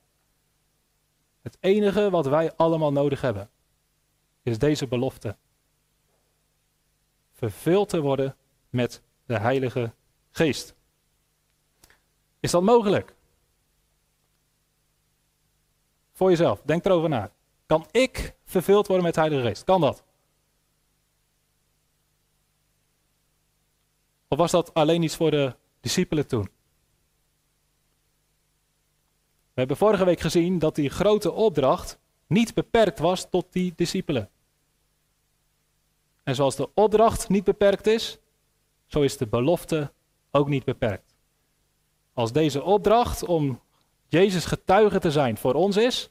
Het 1.43 1.57
enige 1.61 2.11
wat 2.11 2.27
wij 2.27 2.57
allemaal 2.57 2.93
nodig 2.93 3.21
hebben, 3.21 3.51
is 4.43 4.59
deze 4.59 4.87
belofte. 4.87 5.37
Vervuld 7.33 7.89
te 7.89 8.01
worden 8.01 8.37
met 8.71 9.03
de 9.25 9.39
Heilige 9.39 9.93
Geest. 10.31 10.75
Is 12.41 12.51
dat 12.51 12.63
mogelijk? 12.63 13.15
Voor 16.13 16.31
jezelf, 16.31 16.63
denk 16.65 16.85
erover 16.85 17.09
na. 17.09 17.33
Kan 17.67 17.87
ik 17.91 18.35
vervuld 18.45 18.87
worden 18.87 19.05
met 19.05 19.15
de 19.15 19.21
Heilige 19.21 19.47
Geest? 19.47 19.65
Kan 19.65 19.81
dat? 19.81 20.05
Of 24.29 24.39
was 24.39 24.51
dat 24.51 24.75
alleen 24.75 25.03
iets 25.03 25.17
voor 25.17 25.31
de 25.31 25.57
discipelen 25.81 26.27
toen? 26.27 26.49
We 29.50 29.50
hebben 29.61 29.77
vorige 29.77 30.05
week 30.05 30.21
gezien 30.21 30.59
dat 30.59 30.75
die 30.75 30.91
grote 30.91 31.33
opdracht 31.33 31.99
niet 32.27 32.55
beperkt 32.55 32.99
was 32.99 33.31
tot 33.31 33.47
die 33.51 33.73
discipelen. 33.77 34.31
En 36.23 36.35
zoals 36.35 36.57
de 36.57 36.69
opdracht 36.75 37.29
niet 37.29 37.45
beperkt 37.45 37.87
is, 37.87 38.19
zo 38.87 39.01
is 39.01 39.17
de 39.17 39.27
belofte 39.27 39.93
ook 40.31 40.49
niet 40.49 40.65
beperkt. 40.65 41.15
Als 42.15 42.33
deze 42.33 42.63
opdracht 42.63 43.25
om 43.25 43.61
Jezus 44.09 44.45
getuige 44.45 44.99
te 44.99 45.11
zijn 45.11 45.37
voor 45.37 45.55
ons 45.55 45.77
is, 45.77 46.11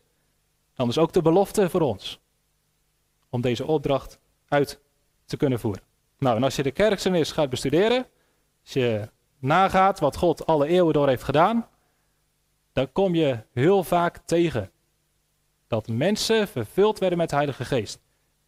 dan 0.74 0.88
is 0.88 0.98
ook 0.98 1.14
de 1.14 1.22
belofte 1.22 1.70
voor 1.70 1.82
ons. 1.82 2.20
Om 3.30 3.42
deze 3.42 3.66
opdracht 3.66 4.20
uit 4.48 4.80
te 5.26 5.38
kunnen 5.38 5.60
voeren. 5.60 5.84
Nou, 6.18 6.36
en 6.36 6.44
als 6.44 6.56
je 6.56 6.64
de 6.64 6.72
kerksenis 6.72 7.32
gaat 7.32 7.50
bestuderen, 7.50 8.08
als 8.64 8.74
je 8.74 9.10
nagaat 9.40 10.00
wat 10.00 10.18
God 10.18 10.46
alle 10.46 10.68
eeuwen 10.68 10.94
door 10.94 11.08
heeft 11.08 11.24
gedaan, 11.24 11.68
dan 12.80 12.92
kom 12.92 13.16
je 13.16 13.44
heel 13.54 13.84
vaak 13.84 14.18
tegen 14.18 14.72
dat 15.68 15.88
mensen 15.88 16.48
vervuld 16.48 17.00
werden 17.00 17.18
met 17.18 17.30
de 17.30 17.36
Heilige 17.36 17.66
Geest. 17.66 18.00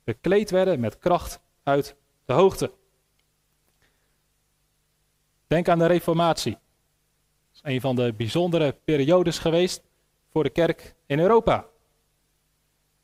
Bekleed 0.03 0.49
werden 0.49 0.79
met 0.79 0.97
kracht 0.97 1.41
uit 1.63 1.95
de 2.25 2.33
hoogte. 2.33 2.73
Denk 5.47 5.69
aan 5.69 5.79
de 5.79 5.85
Reformatie. 5.85 6.51
Dat 6.51 6.61
is 7.53 7.59
een 7.63 7.81
van 7.81 7.95
de 7.95 8.13
bijzondere 8.13 8.71
periodes 8.83 9.39
geweest 9.39 9.83
voor 10.29 10.43
de 10.43 10.49
kerk 10.49 10.95
in 11.05 11.19
Europa. 11.19 11.65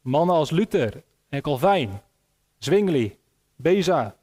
Mannen 0.02 0.36
als 0.36 0.50
Luther 0.50 1.04
en 1.30 1.42
Calvijn, 1.42 2.02
Zwingli, 2.58 3.20
Beza, 3.56 4.16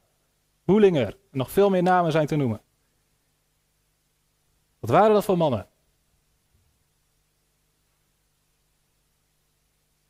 Boelinger 0.63 1.17
en 1.31 1.37
nog 1.37 1.51
veel 1.51 1.69
meer 1.69 1.83
namen 1.83 2.11
zijn 2.11 2.27
te 2.27 2.35
noemen. 2.35 2.61
Wat 4.79 4.89
waren 4.89 5.13
dat 5.13 5.25
voor 5.25 5.37
mannen? 5.37 5.67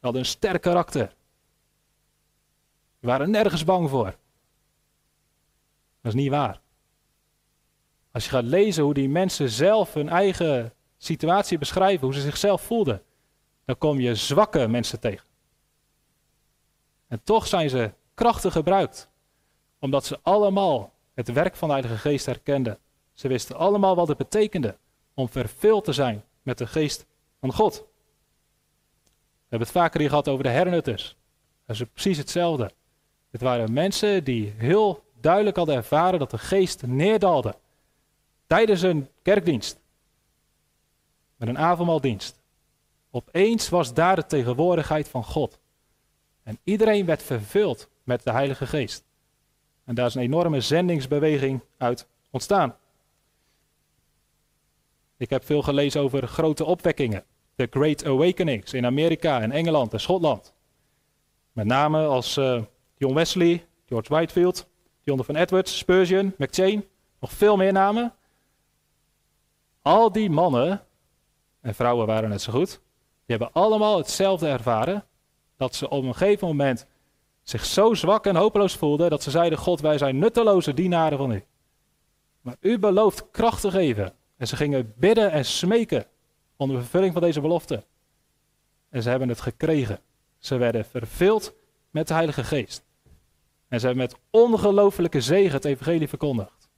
Hadden 0.05 0.21
een 0.21 0.27
sterk 0.27 0.61
karakter. 0.61 1.15
Ze 2.99 3.05
waren 3.07 3.29
nergens 3.29 3.63
bang 3.63 3.89
voor. 3.89 4.15
Dat 6.01 6.13
is 6.13 6.13
niet 6.13 6.29
waar. 6.29 6.61
Als 8.11 8.23
je 8.23 8.29
gaat 8.29 8.43
lezen 8.43 8.83
hoe 8.83 8.93
die 8.93 9.09
mensen 9.09 9.49
zelf 9.49 9.93
hun 9.93 10.09
eigen 10.09 10.73
situatie 10.97 11.57
beschrijven, 11.57 12.05
hoe 12.05 12.15
ze 12.15 12.21
zichzelf 12.21 12.61
voelden, 12.61 13.03
dan 13.65 13.77
kom 13.77 13.99
je 13.99 14.15
zwakke 14.15 14.67
mensen 14.67 14.99
tegen. 14.99 15.25
En 17.07 17.23
toch 17.23 17.47
zijn 17.47 17.69
ze 17.69 17.93
krachtig 18.13 18.53
gebruikt, 18.53 19.09
omdat 19.79 20.05
ze 20.05 20.19
allemaal 20.21 20.93
het 21.13 21.31
werk 21.31 21.55
van 21.55 21.67
de 21.67 21.73
Heilige 21.73 21.97
Geest 21.97 22.25
herkenden. 22.25 22.77
Ze 23.13 23.27
wisten 23.27 23.55
allemaal 23.55 23.95
wat 23.95 24.07
het 24.07 24.17
betekende 24.17 24.77
om 25.13 25.29
vervuld 25.29 25.83
te 25.83 25.93
zijn 25.93 26.23
met 26.41 26.57
de 26.57 26.67
Geest 26.67 27.05
van 27.39 27.53
God. 27.53 27.85
Hebben 29.55 29.73
het 29.73 29.83
vaker 29.83 29.99
hier 29.99 30.09
gehad 30.09 30.27
over 30.27 30.43
de 30.43 30.49
hernutters. 30.49 31.15
Dat 31.65 31.75
is 31.75 31.83
precies 31.93 32.17
hetzelfde. 32.17 32.71
Het 33.31 33.41
waren 33.41 33.73
mensen 33.73 34.23
die 34.23 34.53
heel 34.57 35.03
duidelijk 35.21 35.55
hadden 35.55 35.75
ervaren 35.75 36.19
dat 36.19 36.31
de 36.31 36.37
geest 36.37 36.85
neerdaalde 36.85 37.55
tijdens 38.47 38.81
een 38.81 39.09
kerkdienst. 39.21 39.79
Met 41.35 41.47
een 41.47 41.57
avondmaaldienst. 41.57 42.41
Opeens 43.11 43.69
was 43.69 43.93
daar 43.93 44.15
de 44.15 44.25
tegenwoordigheid 44.25 45.07
van 45.07 45.23
God. 45.23 45.59
En 46.43 46.59
iedereen 46.63 47.05
werd 47.05 47.23
vervuld 47.23 47.89
met 48.03 48.23
de 48.23 48.31
Heilige 48.31 48.67
Geest. 48.67 49.03
En 49.83 49.95
daar 49.95 50.05
is 50.05 50.15
een 50.15 50.21
enorme 50.21 50.61
zendingsbeweging 50.61 51.61
uit 51.77 52.07
ontstaan. 52.29 52.77
Ik 55.17 55.29
heb 55.29 55.45
veel 55.45 55.61
gelezen 55.61 56.01
over 56.01 56.27
grote 56.27 56.65
opwekkingen. 56.65 57.23
De 57.55 57.67
Great 57.69 58.05
Awakenings 58.05 58.73
in 58.73 58.85
Amerika 58.85 59.41
en 59.41 59.51
Engeland 59.51 59.93
en 59.93 59.99
Schotland. 59.99 60.53
Met 61.51 61.65
name 61.65 62.05
als 62.05 62.37
uh, 62.37 62.61
John 62.97 63.13
Wesley, 63.13 63.65
George 63.85 64.13
Whitefield, 64.13 64.67
Jonathan 65.01 65.35
Edwards, 65.35 65.77
Spurgeon, 65.77 66.33
McChain. 66.37 66.85
Nog 67.19 67.31
veel 67.31 67.57
meer 67.57 67.73
namen. 67.73 68.13
Al 69.81 70.11
die 70.11 70.29
mannen, 70.29 70.83
en 71.61 71.75
vrouwen 71.75 72.07
waren 72.07 72.29
net 72.29 72.41
zo 72.41 72.51
goed, 72.51 72.69
die 73.25 73.37
hebben 73.37 73.49
allemaal 73.53 73.97
hetzelfde 73.97 74.47
ervaren. 74.47 75.05
Dat 75.57 75.75
ze 75.75 75.89
op 75.89 76.03
een 76.03 76.15
gegeven 76.15 76.47
moment 76.47 76.85
zich 77.43 77.65
zo 77.65 77.93
zwak 77.93 78.25
en 78.25 78.35
hopeloos 78.35 78.75
voelden 78.75 79.09
dat 79.09 79.23
ze 79.23 79.31
zeiden: 79.31 79.57
God, 79.57 79.81
wij 79.81 79.97
zijn 79.97 80.17
nutteloze 80.17 80.73
dienaren 80.73 81.17
van 81.17 81.31
u. 81.31 81.43
Maar 82.41 82.55
u 82.59 82.79
belooft 82.79 83.25
kracht 83.31 83.61
te 83.61 83.71
geven. 83.71 84.13
En 84.37 84.47
ze 84.47 84.55
gingen 84.55 84.93
bidden 84.97 85.31
en 85.31 85.45
smeken 85.45 86.05
om 86.57 86.69
de 86.69 86.77
vervulling 86.77 87.13
van 87.13 87.21
deze 87.21 87.41
belofte. 87.41 87.83
En 88.89 89.01
ze 89.03 89.09
hebben 89.09 89.29
het 89.29 89.41
gekregen. 89.41 89.99
Ze 90.37 90.57
werden 90.57 90.85
vervuld 90.85 91.53
met 91.89 92.07
de 92.07 92.13
Heilige 92.13 92.43
Geest. 92.43 92.83
En 93.67 93.79
ze 93.79 93.85
hebben 93.85 94.05
met 94.05 94.19
ongelofelijke 94.29 95.21
zegen 95.21 95.51
het 95.51 95.65
evangelie 95.65 96.07
verkondigd. 96.07 96.69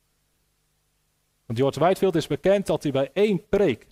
Want 1.46 1.60
George 1.60 1.80
Whitefield 1.80 2.16
is 2.16 2.28
bekend 2.28 2.66
dat 2.66 2.84
hij 2.84 2.92
bij 2.92 3.10
één 3.14 3.48
preek 3.48 3.88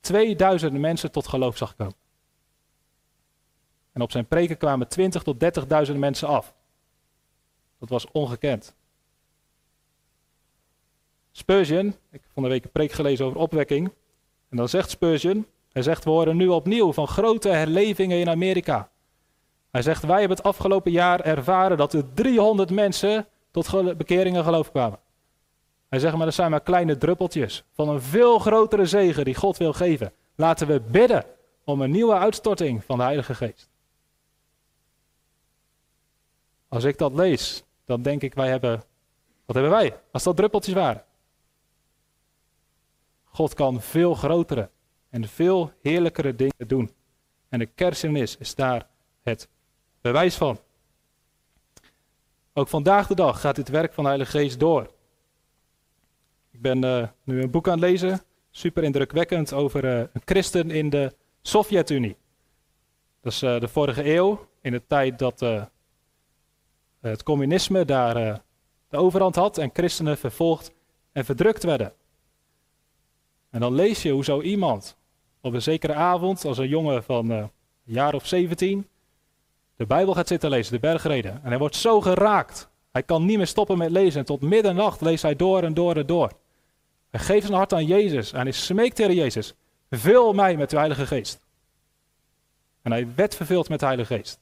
2000 0.00 0.72
mensen 0.72 1.12
tot 1.12 1.28
geloof 1.28 1.56
zag 1.56 1.76
komen. 1.76 1.96
En 3.92 4.02
op 4.02 4.10
zijn 4.10 4.26
preken 4.26 4.56
kwamen 4.56 4.88
20 4.88 5.22
tot 5.22 5.44
30.000 5.88 5.96
mensen 5.96 6.28
af. 6.28 6.54
Dat 7.78 7.88
was 7.88 8.10
ongekend. 8.10 8.75
Spurgeon, 11.36 11.86
ik 11.86 12.20
heb 12.22 12.30
van 12.32 12.42
de 12.42 12.48
week 12.48 12.64
een 12.64 12.70
preek 12.70 12.92
gelezen 12.92 13.24
over 13.24 13.38
opwekking. 13.38 13.92
En 14.48 14.56
dan 14.56 14.68
zegt 14.68 14.90
Spurgeon, 14.90 15.46
hij 15.72 15.82
zegt 15.82 16.04
we 16.04 16.10
horen 16.10 16.36
nu 16.36 16.48
opnieuw 16.48 16.92
van 16.92 17.06
grote 17.08 17.48
herlevingen 17.48 18.18
in 18.18 18.28
Amerika. 18.28 18.90
Hij 19.70 19.82
zegt 19.82 20.02
wij 20.02 20.18
hebben 20.18 20.36
het 20.36 20.46
afgelopen 20.46 20.92
jaar 20.92 21.20
ervaren 21.20 21.76
dat 21.76 21.92
er 21.92 22.12
300 22.14 22.70
mensen 22.70 23.26
tot 23.50 23.96
bekeringen 23.96 24.44
geloof 24.44 24.70
kwamen. 24.70 24.98
Hij 25.88 25.98
zegt 25.98 26.16
maar 26.16 26.24
dat 26.24 26.34
zijn 26.34 26.50
maar 26.50 26.60
kleine 26.60 26.98
druppeltjes 26.98 27.64
van 27.72 27.88
een 27.88 28.02
veel 28.02 28.38
grotere 28.38 28.86
zegen 28.86 29.24
die 29.24 29.34
God 29.34 29.56
wil 29.56 29.72
geven. 29.72 30.12
Laten 30.34 30.66
we 30.66 30.80
bidden 30.80 31.24
om 31.64 31.80
een 31.80 31.90
nieuwe 31.90 32.14
uitstorting 32.14 32.84
van 32.84 32.98
de 32.98 33.04
Heilige 33.04 33.34
Geest. 33.34 33.68
Als 36.68 36.84
ik 36.84 36.98
dat 36.98 37.14
lees, 37.14 37.64
dan 37.84 38.02
denk 38.02 38.22
ik 38.22 38.34
wij 38.34 38.48
hebben, 38.48 38.82
wat 39.44 39.56
hebben 39.56 39.72
wij 39.72 39.96
als 40.10 40.22
dat 40.22 40.36
druppeltjes 40.36 40.74
waren? 40.74 41.05
God 43.36 43.54
kan 43.54 43.80
veel 43.80 44.14
grotere 44.14 44.70
en 45.10 45.28
veel 45.28 45.72
heerlijkere 45.82 46.34
dingen 46.34 46.68
doen. 46.68 46.90
En 47.48 47.58
de 47.58 47.66
kerstmis 47.66 48.36
is 48.36 48.54
daar 48.54 48.88
het 49.22 49.48
bewijs 50.00 50.36
van. 50.36 50.58
Ook 52.52 52.68
vandaag 52.68 53.06
de 53.06 53.14
dag 53.14 53.40
gaat 53.40 53.56
dit 53.56 53.68
werk 53.68 53.92
van 53.92 54.02
de 54.02 54.08
Heilige 54.08 54.38
Geest 54.38 54.60
door. 54.60 54.90
Ik 56.50 56.60
ben 56.60 56.84
uh, 56.84 57.08
nu 57.24 57.42
een 57.42 57.50
boek 57.50 57.66
aan 57.66 57.72
het 57.72 57.80
lezen, 57.80 58.20
super 58.50 58.82
indrukwekkend, 58.82 59.52
over 59.52 59.84
uh, 59.84 59.98
een 59.98 60.22
christen 60.24 60.70
in 60.70 60.90
de 60.90 61.14
Sovjet-Unie. 61.42 62.16
Dat 63.20 63.32
is 63.32 63.42
uh, 63.42 63.60
de 63.60 63.68
vorige 63.68 64.14
eeuw, 64.14 64.48
in 64.60 64.72
de 64.72 64.86
tijd 64.86 65.18
dat 65.18 65.40
het 67.00 67.22
communisme 67.22 67.84
daar 67.84 68.42
de 68.88 68.96
overhand 68.96 69.34
had 69.34 69.58
en 69.58 69.70
christenen 69.72 70.18
vervolgd 70.18 70.72
en 71.12 71.24
verdrukt 71.24 71.62
werden. 71.62 71.92
En 73.56 73.62
dan 73.62 73.74
lees 73.74 74.02
je 74.02 74.10
hoe 74.10 74.24
zo 74.24 74.40
iemand 74.40 74.96
op 75.40 75.54
een 75.54 75.62
zekere 75.62 75.94
avond, 75.94 76.44
als 76.44 76.58
een 76.58 76.68
jongen 76.68 77.04
van 77.04 77.30
uh, 77.30 77.36
een 77.36 77.50
jaar 77.84 78.14
of 78.14 78.26
17, 78.26 78.88
de 79.76 79.86
Bijbel 79.86 80.14
gaat 80.14 80.28
zitten 80.28 80.50
lezen, 80.50 80.72
de 80.72 80.78
bergreden. 80.78 81.40
En 81.42 81.48
hij 81.48 81.58
wordt 81.58 81.76
zo 81.76 82.00
geraakt. 82.00 82.68
Hij 82.92 83.02
kan 83.02 83.24
niet 83.24 83.36
meer 83.36 83.46
stoppen 83.46 83.78
met 83.78 83.90
lezen. 83.90 84.20
En 84.20 84.26
tot 84.26 84.40
middernacht 84.40 85.00
leest 85.00 85.22
hij 85.22 85.36
door 85.36 85.62
en 85.62 85.74
door 85.74 85.96
en 85.96 86.06
door. 86.06 86.32
Hij 87.10 87.20
geeft 87.20 87.46
zijn 87.46 87.56
hart 87.56 87.72
aan 87.72 87.86
Jezus. 87.86 88.32
En 88.32 88.40
hij 88.40 88.52
smeekt 88.52 88.96
tegen 88.96 89.14
Jezus. 89.14 89.54
Vul 89.90 90.32
mij 90.32 90.56
met 90.56 90.70
de 90.70 90.76
Heilige 90.76 91.06
Geest. 91.06 91.40
En 92.82 92.92
hij 92.92 93.14
werd 93.14 93.34
vervuld 93.34 93.68
met 93.68 93.80
de 93.80 93.86
Heilige 93.86 94.14
Geest. 94.14 94.40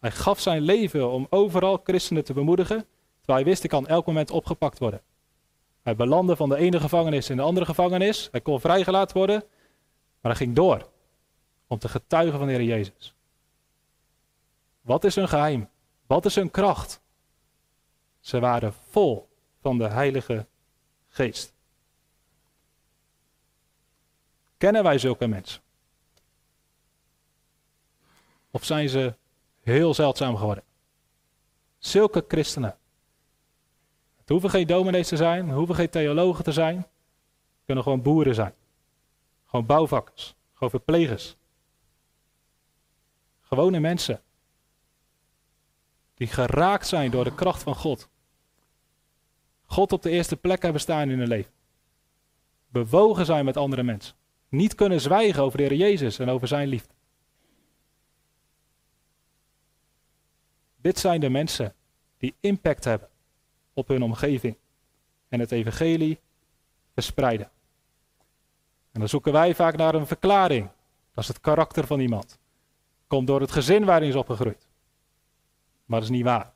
Hij 0.00 0.10
gaf 0.10 0.40
zijn 0.40 0.62
leven 0.62 1.10
om 1.10 1.26
overal 1.30 1.80
christenen 1.84 2.24
te 2.24 2.32
bemoedigen. 2.32 2.86
Terwijl 3.18 3.38
hij 3.38 3.44
wist, 3.44 3.64
ik 3.64 3.70
kan 3.70 3.86
elk 3.86 4.06
moment 4.06 4.30
opgepakt 4.30 4.78
worden. 4.78 5.00
Hij 5.82 5.96
belandde 5.96 6.36
van 6.36 6.48
de 6.48 6.56
ene 6.56 6.80
gevangenis 6.80 7.30
in 7.30 7.36
de 7.36 7.42
andere 7.42 7.66
gevangenis. 7.66 8.28
Hij 8.30 8.40
kon 8.40 8.60
vrijgelaten 8.60 9.16
worden. 9.16 9.44
Maar 10.20 10.32
hij 10.32 10.46
ging 10.46 10.54
door 10.54 10.88
om 11.66 11.78
te 11.78 11.88
getuigen 11.88 12.38
van 12.38 12.46
de 12.46 12.52
Heer 12.52 12.62
Jezus. 12.62 13.14
Wat 14.80 15.04
is 15.04 15.14
hun 15.14 15.28
geheim? 15.28 15.68
Wat 16.06 16.24
is 16.24 16.34
hun 16.34 16.50
kracht? 16.50 17.00
Ze 18.20 18.40
waren 18.40 18.72
vol 18.88 19.28
van 19.60 19.78
de 19.78 19.88
Heilige 19.88 20.46
Geest. 21.08 21.52
Kennen 24.56 24.82
wij 24.82 24.98
zulke 24.98 25.26
mensen? 25.26 25.62
Of 28.50 28.64
zijn 28.64 28.88
ze 28.88 29.14
heel 29.60 29.94
zeldzaam 29.94 30.36
geworden? 30.36 30.64
Zulke 31.78 32.24
christenen 32.28 32.77
het 34.28 34.36
hoeven 34.36 34.58
geen 34.58 34.66
dominees 34.66 35.08
te 35.08 35.16
zijn, 35.16 35.46
het 35.46 35.56
hoeven 35.56 35.74
geen 35.74 35.90
theologen 35.90 36.44
te 36.44 36.52
zijn. 36.52 36.86
Kunnen 37.64 37.84
gewoon 37.84 38.02
boeren 38.02 38.34
zijn. 38.34 38.54
Gewoon 39.46 39.66
bouwvakkers, 39.66 40.34
gewoon 40.52 40.70
verplegers. 40.70 41.36
Gewone 43.40 43.80
mensen. 43.80 44.22
Die 46.14 46.26
geraakt 46.26 46.86
zijn 46.86 47.10
door 47.10 47.24
de 47.24 47.34
kracht 47.34 47.62
van 47.62 47.74
God. 47.74 48.08
God 49.66 49.92
op 49.92 50.02
de 50.02 50.10
eerste 50.10 50.36
plek 50.36 50.62
hebben 50.62 50.80
staan 50.80 51.10
in 51.10 51.18
hun 51.18 51.28
leven. 51.28 51.52
Bewogen 52.68 53.26
zijn 53.26 53.44
met 53.44 53.56
andere 53.56 53.82
mensen. 53.82 54.14
Niet 54.48 54.74
kunnen 54.74 55.00
zwijgen 55.00 55.42
over 55.42 55.58
de 55.58 55.64
Heer 55.64 55.76
Jezus 55.76 56.18
en 56.18 56.28
over 56.28 56.48
zijn 56.48 56.68
liefde. 56.68 56.94
Dit 60.76 60.98
zijn 60.98 61.20
de 61.20 61.30
mensen 61.30 61.74
die 62.18 62.34
impact 62.40 62.84
hebben 62.84 63.08
op 63.78 63.88
hun 63.88 64.02
omgeving 64.02 64.56
en 65.28 65.40
het 65.40 65.52
evangelie 65.52 66.18
verspreiden. 66.94 67.50
En 68.92 69.00
dan 69.00 69.08
zoeken 69.08 69.32
wij 69.32 69.54
vaak 69.54 69.76
naar 69.76 69.94
een 69.94 70.06
verklaring. 70.06 70.68
Dat 71.14 71.24
is 71.24 71.28
het 71.28 71.40
karakter 71.40 71.86
van 71.86 72.00
iemand. 72.00 72.38
Komt 73.06 73.26
door 73.26 73.40
het 73.40 73.50
gezin 73.52 73.84
waarin 73.84 74.08
is 74.08 74.14
opgegroeid. 74.14 74.66
Maar 75.84 76.00
dat 76.00 76.08
is 76.08 76.14
niet 76.16 76.24
waar. 76.24 76.52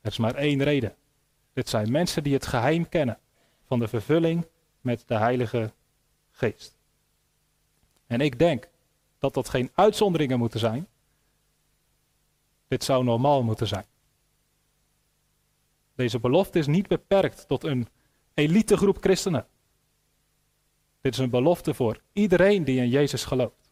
Er 0.00 0.10
is 0.10 0.18
maar 0.18 0.34
één 0.34 0.62
reden. 0.62 0.94
Dit 1.52 1.68
zijn 1.68 1.90
mensen 1.90 2.22
die 2.22 2.34
het 2.34 2.46
geheim 2.46 2.88
kennen 2.88 3.18
van 3.66 3.78
de 3.78 3.88
vervulling 3.88 4.46
met 4.80 5.02
de 5.06 5.14
Heilige 5.14 5.72
Geest. 6.30 6.76
En 8.06 8.20
ik 8.20 8.38
denk 8.38 8.68
dat 9.18 9.34
dat 9.34 9.48
geen 9.48 9.70
uitzonderingen 9.74 10.38
moeten 10.38 10.60
zijn. 10.60 10.88
Dit 12.68 12.84
zou 12.84 13.04
normaal 13.04 13.42
moeten 13.42 13.66
zijn. 13.66 13.84
Deze 16.00 16.18
belofte 16.18 16.58
is 16.58 16.66
niet 16.66 16.88
beperkt 16.88 17.48
tot 17.48 17.64
een 17.64 17.88
elitegroep 18.34 18.96
christenen. 19.00 19.46
Dit 21.00 21.12
is 21.12 21.18
een 21.18 21.30
belofte 21.30 21.74
voor 21.74 22.00
iedereen 22.12 22.64
die 22.64 22.80
in 22.80 22.88
Jezus 22.88 23.24
gelooft. 23.24 23.70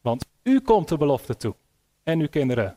Want 0.00 0.26
u 0.42 0.60
komt 0.60 0.88
de 0.88 0.96
belofte 0.96 1.36
toe. 1.36 1.54
En 2.02 2.20
uw 2.20 2.28
kinderen. 2.28 2.76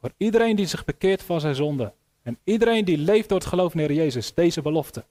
Voor 0.00 0.12
iedereen 0.16 0.56
die 0.56 0.66
zich 0.66 0.84
bekeert 0.84 1.22
van 1.22 1.40
zijn 1.40 1.54
zonde. 1.54 1.94
En 2.22 2.38
iedereen 2.44 2.84
die 2.84 2.98
leeft 2.98 3.28
door 3.28 3.38
het 3.38 3.48
geloof 3.48 3.74
in 3.74 3.94
Jezus. 3.94 4.34
Deze 4.34 4.62
belofte 4.62 5.04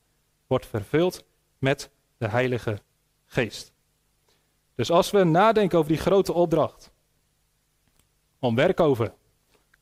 wordt 0.47 0.65
vervuld 0.65 1.23
met 1.57 1.89
de 2.17 2.27
Heilige 2.27 2.79
Geest. 3.25 3.73
Dus 4.75 4.91
als 4.91 5.11
we 5.11 5.23
nadenken 5.23 5.77
over 5.77 5.91
die 5.91 6.01
grote 6.01 6.33
opdracht. 6.33 6.91
Om 8.39 8.55
werk 8.55 8.79
over 8.79 9.13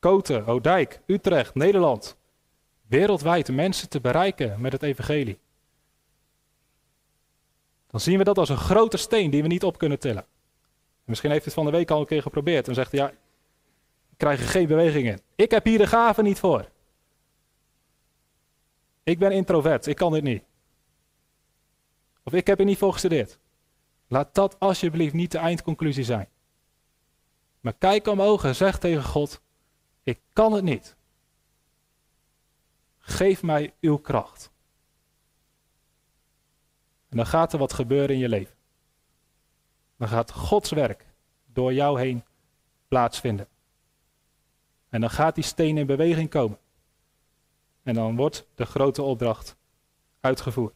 Koten, 0.03 0.45
Oudijk, 0.45 1.01
Utrecht, 1.05 1.55
Nederland. 1.55 2.17
Wereldwijd 2.87 3.51
mensen 3.51 3.89
te 3.89 4.01
bereiken 4.01 4.61
met 4.61 4.71
het 4.71 4.83
evangelie. 4.83 5.39
Dan 7.87 7.99
zien 7.99 8.17
we 8.17 8.23
dat 8.23 8.37
als 8.37 8.49
een 8.49 8.57
grote 8.57 8.97
steen 8.97 9.29
die 9.29 9.41
we 9.41 9.47
niet 9.47 9.63
op 9.63 9.77
kunnen 9.77 9.99
tillen. 9.99 10.25
Misschien 11.03 11.31
heeft 11.31 11.45
het 11.45 11.53
van 11.53 11.65
de 11.65 11.71
week 11.71 11.91
al 11.91 11.99
een 11.99 12.05
keer 12.05 12.21
geprobeerd 12.21 12.67
en 12.67 12.73
zegt 12.73 12.91
ja, 12.91 13.09
ik 13.09 14.17
krijg 14.17 14.39
er 14.39 14.47
geen 14.47 14.67
beweging 14.67 15.07
in. 15.07 15.21
Ik 15.35 15.51
heb 15.51 15.65
hier 15.65 15.77
de 15.77 15.87
gave 15.87 16.21
niet 16.21 16.39
voor. 16.39 16.69
Ik 19.03 19.19
ben 19.19 19.31
introvert, 19.31 19.87
ik 19.87 19.95
kan 19.95 20.11
dit 20.13 20.23
niet. 20.23 20.43
Of 22.23 22.33
ik 22.33 22.47
heb 22.47 22.59
er 22.59 22.65
niet 22.65 22.77
voor 22.77 22.93
gestudeerd. 22.93 23.39
Laat 24.07 24.35
dat 24.35 24.59
alsjeblieft 24.59 25.13
niet 25.13 25.31
de 25.31 25.37
eindconclusie 25.37 26.03
zijn. 26.03 26.29
Maar 27.59 27.73
kijk 27.73 28.07
omhoog 28.07 28.43
en 28.43 28.55
zeg 28.55 28.79
tegen 28.79 29.03
God: 29.03 29.42
Ik 30.03 30.19
kan 30.33 30.53
het 30.53 30.63
niet. 30.63 30.95
Geef 32.99 33.43
mij 33.43 33.73
uw 33.79 33.97
kracht. 33.97 34.51
En 37.09 37.17
dan 37.17 37.25
gaat 37.25 37.53
er 37.53 37.59
wat 37.59 37.73
gebeuren 37.73 38.15
in 38.15 38.21
je 38.21 38.29
leven. 38.29 38.55
Dan 39.97 40.07
gaat 40.07 40.31
Gods 40.31 40.69
werk 40.69 41.05
door 41.45 41.73
jou 41.73 41.99
heen 41.99 42.23
plaatsvinden. 42.87 43.47
En 44.89 45.01
dan 45.01 45.09
gaat 45.09 45.35
die 45.35 45.43
steen 45.43 45.77
in 45.77 45.85
beweging 45.85 46.29
komen. 46.29 46.57
En 47.83 47.93
dan 47.93 48.15
wordt 48.15 48.47
de 48.55 48.65
grote 48.65 49.01
opdracht 49.01 49.55
uitgevoerd. 50.19 50.73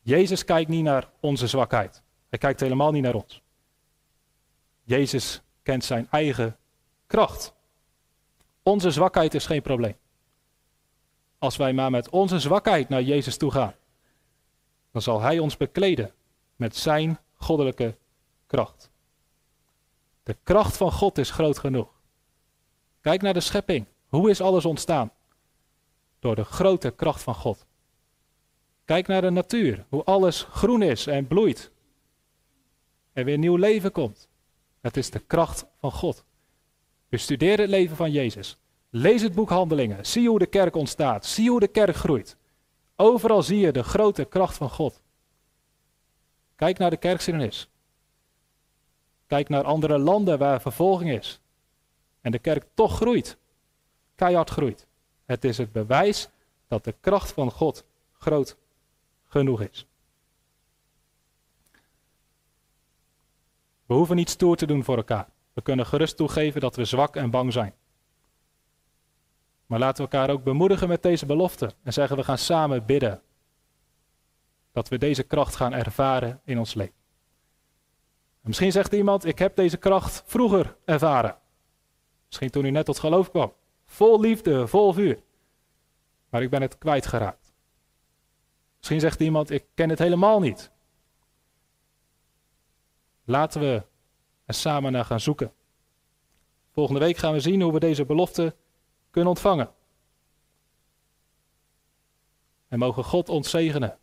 Jezus 0.00 0.44
kijkt 0.44 0.70
niet 0.70 0.82
naar 0.84 1.10
onze 1.20 1.46
zwakheid. 1.46 2.02
Hij 2.28 2.38
kijkt 2.38 2.60
helemaal 2.60 2.92
niet 2.92 3.02
naar 3.02 3.14
ons. 3.14 3.42
Jezus 4.82 5.42
kent 5.62 5.84
zijn 5.84 6.08
eigen 6.10 6.56
kracht. 7.06 7.53
Onze 8.66 8.90
zwakheid 8.90 9.34
is 9.34 9.46
geen 9.46 9.62
probleem. 9.62 9.96
Als 11.38 11.56
wij 11.56 11.72
maar 11.72 11.90
met 11.90 12.08
onze 12.08 12.38
zwakheid 12.38 12.88
naar 12.88 13.02
Jezus 13.02 13.36
toe 13.36 13.50
gaan, 13.50 13.74
dan 14.90 15.02
zal 15.02 15.20
Hij 15.20 15.38
ons 15.38 15.56
bekleden 15.56 16.14
met 16.56 16.76
Zijn 16.76 17.18
goddelijke 17.34 17.96
kracht. 18.46 18.90
De 20.22 20.36
kracht 20.42 20.76
van 20.76 20.92
God 20.92 21.18
is 21.18 21.30
groot 21.30 21.58
genoeg. 21.58 22.00
Kijk 23.00 23.22
naar 23.22 23.34
de 23.34 23.40
schepping. 23.40 23.86
Hoe 24.08 24.30
is 24.30 24.40
alles 24.40 24.64
ontstaan? 24.64 25.12
Door 26.18 26.34
de 26.34 26.44
grote 26.44 26.90
kracht 26.90 27.22
van 27.22 27.34
God. 27.34 27.66
Kijk 28.84 29.06
naar 29.06 29.20
de 29.20 29.30
natuur, 29.30 29.86
hoe 29.88 30.04
alles 30.04 30.42
groen 30.42 30.82
is 30.82 31.06
en 31.06 31.26
bloeit. 31.26 31.70
En 33.12 33.24
weer 33.24 33.38
nieuw 33.38 33.56
leven 33.56 33.92
komt. 33.92 34.28
Het 34.80 34.96
is 34.96 35.10
de 35.10 35.18
kracht 35.18 35.66
van 35.78 35.92
God. 35.92 36.24
Bestudeer 37.08 37.58
het 37.58 37.68
leven 37.68 37.96
van 37.96 38.10
Jezus. 38.10 38.58
Lees 38.90 39.22
het 39.22 39.34
boek 39.34 39.48
Handelingen. 39.48 40.06
Zie 40.06 40.28
hoe 40.28 40.38
de 40.38 40.46
kerk 40.46 40.76
ontstaat. 40.76 41.26
Zie 41.26 41.50
hoe 41.50 41.60
de 41.60 41.68
kerk 41.68 41.96
groeit. 41.96 42.36
Overal 42.96 43.42
zie 43.42 43.58
je 43.58 43.72
de 43.72 43.82
grote 43.82 44.24
kracht 44.24 44.56
van 44.56 44.70
God. 44.70 45.00
Kijk 46.56 46.78
naar 46.78 46.90
de 46.90 46.96
kerkgeschiedenis. 46.96 47.68
Kijk 49.26 49.48
naar 49.48 49.64
andere 49.64 49.98
landen 49.98 50.38
waar 50.38 50.60
vervolging 50.60 51.10
is. 51.10 51.40
En 52.20 52.32
de 52.32 52.38
kerk 52.38 52.66
toch 52.74 52.96
groeit. 52.96 53.36
Keihard 54.14 54.50
groeit. 54.50 54.86
Het 55.24 55.44
is 55.44 55.58
het 55.58 55.72
bewijs 55.72 56.28
dat 56.68 56.84
de 56.84 56.94
kracht 57.00 57.32
van 57.32 57.50
God 57.50 57.84
groot 58.12 58.56
genoeg 59.24 59.60
is. 59.60 59.86
We 63.86 63.94
hoeven 63.94 64.16
niet 64.16 64.30
stoer 64.30 64.56
te 64.56 64.66
doen 64.66 64.84
voor 64.84 64.96
elkaar. 64.96 65.28
We 65.54 65.62
kunnen 65.62 65.86
gerust 65.86 66.16
toegeven 66.16 66.60
dat 66.60 66.76
we 66.76 66.84
zwak 66.84 67.16
en 67.16 67.30
bang 67.30 67.52
zijn. 67.52 67.74
Maar 69.66 69.78
laten 69.78 70.04
we 70.04 70.10
elkaar 70.10 70.34
ook 70.34 70.44
bemoedigen 70.44 70.88
met 70.88 71.02
deze 71.02 71.26
belofte 71.26 71.74
en 71.82 71.92
zeggen 71.92 72.16
we 72.16 72.24
gaan 72.24 72.38
samen 72.38 72.86
bidden. 72.86 73.22
Dat 74.72 74.88
we 74.88 74.98
deze 74.98 75.22
kracht 75.22 75.56
gaan 75.56 75.72
ervaren 75.72 76.40
in 76.44 76.58
ons 76.58 76.74
leven. 76.74 76.94
misschien 78.40 78.72
zegt 78.72 78.92
iemand, 78.92 79.24
ik 79.24 79.38
heb 79.38 79.56
deze 79.56 79.76
kracht 79.76 80.22
vroeger 80.26 80.76
ervaren. 80.84 81.36
Misschien 82.26 82.50
toen 82.50 82.64
u 82.64 82.70
net 82.70 82.84
tot 82.84 82.98
geloof 82.98 83.30
kwam. 83.30 83.52
Vol 83.86 84.20
liefde, 84.20 84.66
vol 84.66 84.92
vuur. 84.92 85.22
Maar 86.28 86.42
ik 86.42 86.50
ben 86.50 86.62
het 86.62 86.78
kwijtgeraakt. 86.78 87.52
Misschien 88.76 89.00
zegt 89.00 89.20
iemand, 89.20 89.50
ik 89.50 89.64
ken 89.74 89.88
het 89.90 89.98
helemaal 89.98 90.40
niet. 90.40 90.70
Laten 93.24 93.60
we 93.60 93.82
er 94.44 94.54
samen 94.54 94.92
naar 94.92 95.04
gaan 95.04 95.20
zoeken. 95.20 95.52
Volgende 96.72 97.00
week 97.00 97.16
gaan 97.16 97.32
we 97.32 97.40
zien 97.40 97.62
hoe 97.62 97.72
we 97.72 97.80
deze 97.80 98.04
belofte 98.04 98.54
kunnen 99.10 99.30
ontvangen. 99.30 99.74
En 102.68 102.78
mogen 102.78 103.04
God 103.04 103.28
ons 103.28 103.50
zegenen 103.50 103.98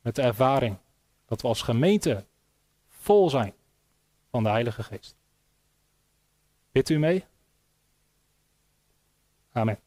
met 0.00 0.14
de 0.14 0.22
ervaring 0.22 0.78
dat 1.26 1.42
we 1.42 1.48
als 1.48 1.62
gemeente 1.62 2.24
vol 2.88 3.30
zijn 3.30 3.54
van 4.30 4.42
de 4.42 4.48
Heilige 4.48 4.82
Geest. 4.82 5.16
Bidt 6.72 6.88
u 6.88 6.98
mee? 6.98 7.24
Amen. 9.52 9.78